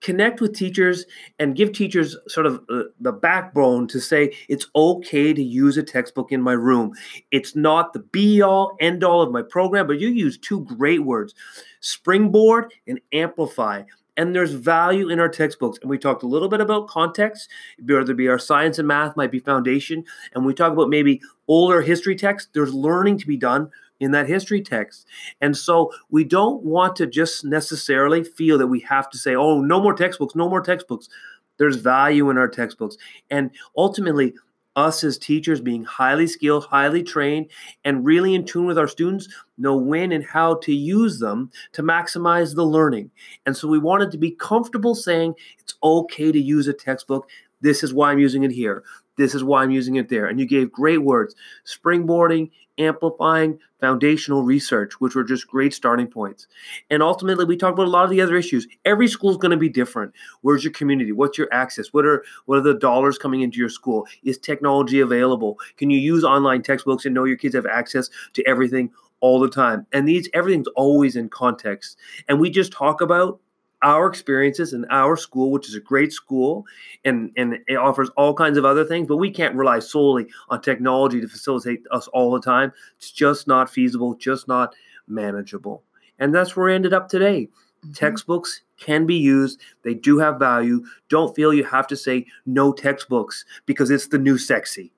connect 0.00 0.40
with 0.40 0.54
teachers 0.54 1.04
and 1.40 1.56
give 1.56 1.72
teachers 1.72 2.16
sort 2.28 2.46
of 2.46 2.64
uh, 2.70 2.84
the 3.00 3.10
backbone 3.10 3.88
to 3.88 4.00
say 4.00 4.32
it's 4.48 4.66
okay 4.76 5.34
to 5.34 5.42
use 5.42 5.76
a 5.76 5.82
textbook 5.82 6.30
in 6.30 6.40
my 6.40 6.52
room. 6.52 6.92
It's 7.32 7.56
not 7.56 7.92
the 7.92 7.98
be 7.98 8.40
all 8.40 8.76
end 8.78 9.02
all 9.02 9.22
of 9.22 9.32
my 9.32 9.42
program 9.42 9.88
but 9.88 9.98
you 9.98 10.08
use 10.08 10.38
two 10.38 10.60
great 10.60 11.04
words 11.04 11.34
springboard 11.80 12.72
and 12.86 13.00
amplify 13.12 13.82
and 14.18 14.34
there's 14.34 14.52
value 14.52 15.08
in 15.08 15.18
our 15.20 15.28
textbooks. 15.28 15.78
And 15.80 15.88
we 15.88 15.96
talked 15.96 16.22
a 16.22 16.26
little 16.26 16.48
bit 16.48 16.60
about 16.60 16.88
context, 16.88 17.48
whether 17.82 18.10
it 18.10 18.16
be 18.16 18.28
our 18.28 18.38
science 18.38 18.78
and 18.78 18.86
math 18.86 19.16
might 19.16 19.30
be 19.30 19.38
foundation, 19.38 20.04
and 20.34 20.44
we 20.44 20.52
talk 20.52 20.72
about 20.72 20.90
maybe 20.90 21.22
older 21.46 21.80
history 21.80 22.16
text. 22.16 22.48
There's 22.52 22.74
learning 22.74 23.18
to 23.18 23.26
be 23.26 23.38
done 23.38 23.70
in 24.00 24.10
that 24.10 24.28
history 24.28 24.60
text. 24.60 25.06
And 25.40 25.56
so 25.56 25.92
we 26.10 26.24
don't 26.24 26.62
want 26.62 26.96
to 26.96 27.06
just 27.06 27.44
necessarily 27.44 28.22
feel 28.22 28.58
that 28.58 28.66
we 28.66 28.80
have 28.80 29.08
to 29.10 29.18
say, 29.18 29.34
oh, 29.34 29.60
no 29.60 29.80
more 29.80 29.94
textbooks, 29.94 30.34
no 30.34 30.48
more 30.48 30.60
textbooks. 30.60 31.08
There's 31.56 31.76
value 31.76 32.30
in 32.30 32.38
our 32.38 32.48
textbooks. 32.48 32.96
And 33.30 33.50
ultimately, 33.76 34.34
us 34.76 35.02
as 35.02 35.18
teachers 35.18 35.60
being 35.60 35.84
highly 35.84 36.26
skilled, 36.26 36.64
highly 36.64 37.02
trained, 37.02 37.50
and 37.84 38.04
really 38.04 38.34
in 38.34 38.44
tune 38.44 38.66
with 38.66 38.78
our 38.78 38.88
students 38.88 39.28
know 39.56 39.76
when 39.76 40.12
and 40.12 40.24
how 40.24 40.54
to 40.56 40.72
use 40.72 41.18
them 41.18 41.50
to 41.72 41.82
maximize 41.82 42.54
the 42.54 42.64
learning. 42.64 43.10
And 43.46 43.56
so 43.56 43.68
we 43.68 43.78
wanted 43.78 44.10
to 44.12 44.18
be 44.18 44.30
comfortable 44.32 44.94
saying 44.94 45.34
it's 45.58 45.74
okay 45.82 46.30
to 46.30 46.40
use 46.40 46.68
a 46.68 46.72
textbook. 46.72 47.28
This 47.60 47.82
is 47.82 47.92
why 47.92 48.12
I'm 48.12 48.20
using 48.20 48.44
it 48.44 48.52
here. 48.52 48.84
This 49.18 49.34
is 49.34 49.44
why 49.44 49.62
I'm 49.62 49.70
using 49.70 49.96
it 49.96 50.08
there. 50.08 50.26
And 50.26 50.40
you 50.40 50.46
gave 50.46 50.72
great 50.72 51.02
words 51.02 51.34
springboarding, 51.66 52.50
amplifying, 52.78 53.58
foundational 53.80 54.42
research, 54.42 55.00
which 55.00 55.14
were 55.14 55.24
just 55.24 55.48
great 55.48 55.74
starting 55.74 56.06
points. 56.06 56.46
And 56.90 57.02
ultimately, 57.02 57.44
we 57.44 57.56
talked 57.56 57.74
about 57.74 57.88
a 57.88 57.90
lot 57.90 58.04
of 58.04 58.10
the 58.10 58.20
other 58.20 58.36
issues. 58.36 58.66
Every 58.84 59.08
school 59.08 59.30
is 59.30 59.36
going 59.36 59.50
to 59.50 59.56
be 59.56 59.68
different. 59.68 60.14
Where's 60.42 60.64
your 60.64 60.72
community? 60.72 61.12
What's 61.12 61.36
your 61.36 61.48
access? 61.52 61.92
What 61.92 62.06
are 62.06 62.24
what 62.46 62.58
are 62.58 62.62
the 62.62 62.74
dollars 62.74 63.18
coming 63.18 63.42
into 63.42 63.58
your 63.58 63.68
school? 63.68 64.06
Is 64.22 64.38
technology 64.38 65.00
available? 65.00 65.58
Can 65.76 65.90
you 65.90 65.98
use 65.98 66.24
online 66.24 66.62
textbooks 66.62 67.04
and 67.04 67.14
know 67.14 67.24
your 67.24 67.36
kids 67.36 67.54
have 67.54 67.66
access 67.66 68.08
to 68.34 68.46
everything 68.46 68.90
all 69.20 69.40
the 69.40 69.50
time? 69.50 69.86
And 69.92 70.08
these 70.08 70.28
everything's 70.32 70.68
always 70.76 71.16
in 71.16 71.28
context. 71.28 71.98
And 72.28 72.40
we 72.40 72.50
just 72.50 72.72
talk 72.72 73.00
about 73.00 73.40
our 73.82 74.06
experiences 74.06 74.72
in 74.72 74.84
our 74.90 75.16
school, 75.16 75.50
which 75.50 75.68
is 75.68 75.74
a 75.74 75.80
great 75.80 76.12
school, 76.12 76.66
and 77.04 77.30
and 77.36 77.58
it 77.66 77.76
offers 77.76 78.10
all 78.16 78.34
kinds 78.34 78.58
of 78.58 78.64
other 78.64 78.84
things, 78.84 79.06
but 79.06 79.16
we 79.16 79.30
can't 79.30 79.54
rely 79.54 79.78
solely 79.78 80.26
on 80.48 80.60
technology 80.60 81.20
to 81.20 81.28
facilitate 81.28 81.82
us 81.90 82.08
all 82.08 82.32
the 82.32 82.40
time. 82.40 82.72
It's 82.96 83.10
just 83.10 83.46
not 83.46 83.70
feasible, 83.70 84.14
just 84.14 84.48
not 84.48 84.74
manageable. 85.06 85.82
And 86.18 86.34
that's 86.34 86.56
where 86.56 86.66
we 86.66 86.74
ended 86.74 86.92
up 86.92 87.08
today. 87.08 87.48
Mm-hmm. 87.84 87.92
Textbooks 87.92 88.62
can 88.78 89.06
be 89.06 89.14
used. 89.14 89.60
They 89.82 89.94
do 89.94 90.18
have 90.18 90.38
value. 90.38 90.84
Don't 91.08 91.34
feel 91.34 91.54
you 91.54 91.64
have 91.64 91.86
to 91.88 91.96
say 91.96 92.26
no 92.46 92.72
textbooks 92.72 93.44
because 93.66 93.90
it's 93.90 94.08
the 94.08 94.18
new 94.18 94.38
sexy. 94.38 94.92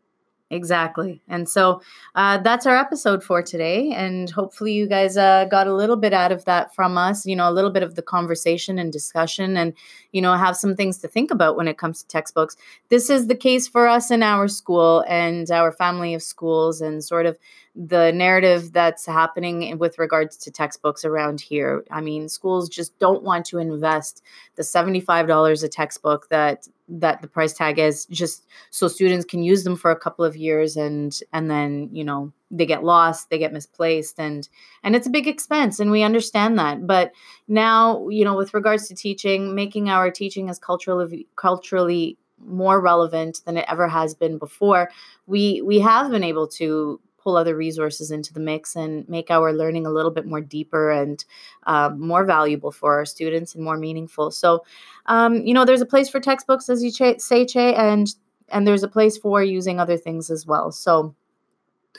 Exactly. 0.52 1.22
And 1.28 1.48
so 1.48 1.80
uh, 2.16 2.38
that's 2.38 2.66
our 2.66 2.76
episode 2.76 3.22
for 3.22 3.40
today. 3.40 3.92
And 3.92 4.28
hopefully, 4.28 4.72
you 4.72 4.88
guys 4.88 5.16
uh, 5.16 5.44
got 5.44 5.68
a 5.68 5.74
little 5.74 5.94
bit 5.94 6.12
out 6.12 6.32
of 6.32 6.44
that 6.46 6.74
from 6.74 6.98
us, 6.98 7.24
you 7.24 7.36
know, 7.36 7.48
a 7.48 7.52
little 7.52 7.70
bit 7.70 7.84
of 7.84 7.94
the 7.94 8.02
conversation 8.02 8.76
and 8.76 8.92
discussion, 8.92 9.56
and, 9.56 9.74
you 10.10 10.20
know, 10.20 10.34
have 10.34 10.56
some 10.56 10.74
things 10.74 10.98
to 10.98 11.08
think 11.08 11.30
about 11.30 11.56
when 11.56 11.68
it 11.68 11.78
comes 11.78 12.02
to 12.02 12.08
textbooks. 12.08 12.56
This 12.88 13.10
is 13.10 13.28
the 13.28 13.36
case 13.36 13.68
for 13.68 13.86
us 13.86 14.10
in 14.10 14.24
our 14.24 14.48
school 14.48 15.04
and 15.06 15.48
our 15.52 15.70
family 15.70 16.14
of 16.14 16.22
schools, 16.22 16.80
and 16.80 17.04
sort 17.04 17.26
of 17.26 17.38
the 17.76 18.10
narrative 18.10 18.72
that's 18.72 19.06
happening 19.06 19.78
with 19.78 20.00
regards 20.00 20.36
to 20.38 20.50
textbooks 20.50 21.04
around 21.04 21.40
here. 21.40 21.84
I 21.92 22.00
mean, 22.00 22.28
schools 22.28 22.68
just 22.68 22.98
don't 22.98 23.22
want 23.22 23.46
to 23.46 23.58
invest 23.58 24.20
the 24.56 24.64
$75 24.64 25.62
a 25.62 25.68
textbook 25.68 26.28
that 26.30 26.66
that 26.90 27.22
the 27.22 27.28
price 27.28 27.52
tag 27.52 27.78
is 27.78 28.06
just 28.06 28.46
so 28.70 28.88
students 28.88 29.24
can 29.24 29.42
use 29.42 29.64
them 29.64 29.76
for 29.76 29.90
a 29.90 29.98
couple 29.98 30.24
of 30.24 30.36
years 30.36 30.76
and 30.76 31.20
and 31.32 31.50
then, 31.50 31.88
you 31.92 32.04
know, 32.04 32.32
they 32.50 32.66
get 32.66 32.84
lost, 32.84 33.30
they 33.30 33.38
get 33.38 33.52
misplaced 33.52 34.18
and 34.18 34.48
and 34.82 34.96
it's 34.96 35.06
a 35.06 35.10
big 35.10 35.28
expense 35.28 35.78
and 35.78 35.90
we 35.90 36.02
understand 36.02 36.58
that. 36.58 36.86
But 36.86 37.12
now, 37.48 38.08
you 38.08 38.24
know, 38.24 38.36
with 38.36 38.54
regards 38.54 38.88
to 38.88 38.94
teaching, 38.94 39.54
making 39.54 39.88
our 39.88 40.10
teaching 40.10 40.48
as 40.50 40.58
culturally 40.58 41.26
culturally 41.36 42.18
more 42.44 42.80
relevant 42.80 43.40
than 43.44 43.56
it 43.56 43.66
ever 43.68 43.86
has 43.86 44.14
been 44.14 44.38
before, 44.38 44.90
we 45.26 45.62
we 45.62 45.78
have 45.80 46.10
been 46.10 46.24
able 46.24 46.48
to 46.48 47.00
pull 47.22 47.36
other 47.36 47.56
resources 47.56 48.10
into 48.10 48.32
the 48.32 48.40
mix 48.40 48.76
and 48.76 49.08
make 49.08 49.30
our 49.30 49.52
learning 49.52 49.86
a 49.86 49.90
little 49.90 50.10
bit 50.10 50.26
more 50.26 50.40
deeper 50.40 50.90
and 50.90 51.24
um, 51.64 52.00
more 52.00 52.24
valuable 52.24 52.72
for 52.72 52.94
our 52.94 53.04
students 53.04 53.54
and 53.54 53.64
more 53.64 53.76
meaningful. 53.76 54.30
So, 54.30 54.64
um, 55.06 55.36
you 55.46 55.54
know, 55.54 55.64
there's 55.64 55.80
a 55.80 55.86
place 55.86 56.08
for 56.08 56.20
textbooks, 56.20 56.68
as 56.68 56.82
you 56.82 56.90
ch- 56.90 57.20
say, 57.20 57.44
Chey, 57.44 57.74
and 57.74 58.08
and 58.48 58.66
there's 58.66 58.82
a 58.82 58.88
place 58.88 59.16
for 59.16 59.42
using 59.42 59.78
other 59.78 59.96
things 59.96 60.30
as 60.30 60.46
well. 60.46 60.72
So. 60.72 61.14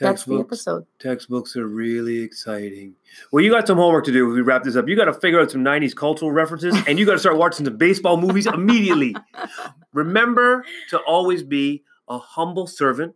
That's 0.00 0.24
the 0.24 0.38
episode. 0.38 0.86
Textbooks 0.98 1.54
are 1.54 1.66
really 1.66 2.20
exciting. 2.20 2.94
Well, 3.30 3.44
you 3.44 3.50
got 3.50 3.66
some 3.66 3.76
homework 3.76 4.06
to 4.06 4.12
do 4.12 4.28
as 4.28 4.34
we 4.34 4.40
wrap 4.40 4.64
this 4.64 4.74
up. 4.74 4.88
You 4.88 4.96
got 4.96 5.04
to 5.04 5.12
figure 5.12 5.38
out 5.38 5.50
some 5.50 5.62
90s 5.62 5.94
cultural 5.94 6.32
references 6.32 6.74
and 6.88 6.98
you 6.98 7.04
got 7.04 7.12
to 7.12 7.18
start 7.18 7.36
watching 7.36 7.66
some 7.66 7.76
baseball 7.76 8.16
movies 8.16 8.46
immediately. 8.46 9.14
Remember 9.92 10.64
to 10.88 10.98
always 11.00 11.42
be 11.42 11.84
a 12.08 12.18
humble 12.18 12.66
servant, 12.66 13.14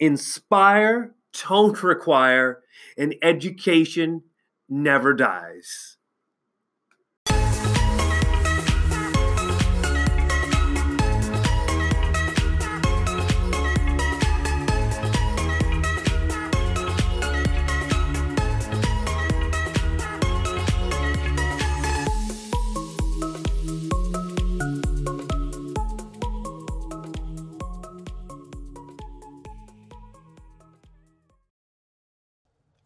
inspire 0.00 1.14
don't 1.48 1.82
require, 1.82 2.62
and 2.96 3.14
education 3.22 4.22
never 4.68 5.14
dies. 5.14 5.91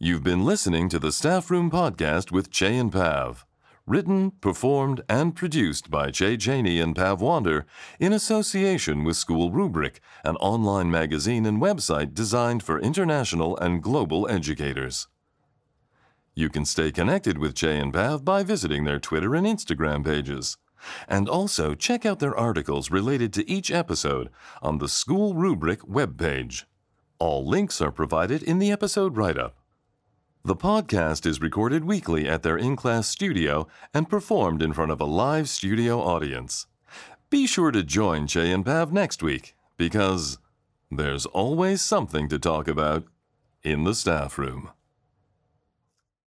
You've 0.06 0.22
been 0.22 0.44
listening 0.44 0.88
to 0.90 1.00
the 1.00 1.10
Staff 1.10 1.50
Room 1.50 1.68
Podcast 1.68 2.30
with 2.30 2.52
Chey 2.52 2.76
and 2.76 2.92
Pav. 2.92 3.44
Written, 3.88 4.30
performed, 4.40 5.00
and 5.08 5.34
produced 5.34 5.90
by 5.90 6.12
Chey 6.12 6.36
Cheney 6.36 6.78
and 6.78 6.94
Pav 6.94 7.20
Wander 7.20 7.66
in 7.98 8.12
association 8.12 9.02
with 9.02 9.16
School 9.16 9.50
Rubric, 9.50 9.98
an 10.22 10.36
online 10.36 10.92
magazine 10.92 11.44
and 11.44 11.60
website 11.60 12.14
designed 12.14 12.62
for 12.62 12.78
international 12.78 13.56
and 13.56 13.82
global 13.82 14.28
educators. 14.30 15.08
You 16.36 16.50
can 16.50 16.64
stay 16.64 16.92
connected 16.92 17.36
with 17.36 17.56
Chey 17.56 17.76
and 17.76 17.92
Pav 17.92 18.24
by 18.24 18.44
visiting 18.44 18.84
their 18.84 19.00
Twitter 19.00 19.34
and 19.34 19.44
Instagram 19.44 20.04
pages. 20.04 20.56
And 21.08 21.28
also 21.28 21.74
check 21.74 22.06
out 22.06 22.20
their 22.20 22.36
articles 22.36 22.92
related 22.92 23.32
to 23.32 23.50
each 23.50 23.72
episode 23.72 24.30
on 24.62 24.78
the 24.78 24.88
School 24.88 25.34
Rubric 25.34 25.80
webpage. 25.80 26.62
All 27.18 27.44
links 27.44 27.80
are 27.80 27.90
provided 27.90 28.44
in 28.44 28.60
the 28.60 28.70
episode 28.70 29.16
write 29.16 29.36
up. 29.36 29.55
The 30.46 30.54
podcast 30.54 31.26
is 31.26 31.40
recorded 31.40 31.84
weekly 31.84 32.28
at 32.28 32.44
their 32.44 32.56
in 32.56 32.76
class 32.76 33.08
studio 33.08 33.66
and 33.92 34.08
performed 34.08 34.62
in 34.62 34.72
front 34.72 34.92
of 34.92 35.00
a 35.00 35.04
live 35.04 35.48
studio 35.48 35.98
audience. 36.00 36.68
Be 37.30 37.48
sure 37.48 37.72
to 37.72 37.82
join 37.82 38.28
Chey 38.28 38.52
and 38.52 38.64
Pav 38.64 38.92
next 38.92 39.24
week 39.24 39.56
because 39.76 40.38
there's 40.88 41.26
always 41.26 41.82
something 41.82 42.28
to 42.28 42.38
talk 42.38 42.68
about 42.68 43.06
in 43.64 43.82
the 43.82 43.92
staff 43.92 44.38
room. 44.38 44.70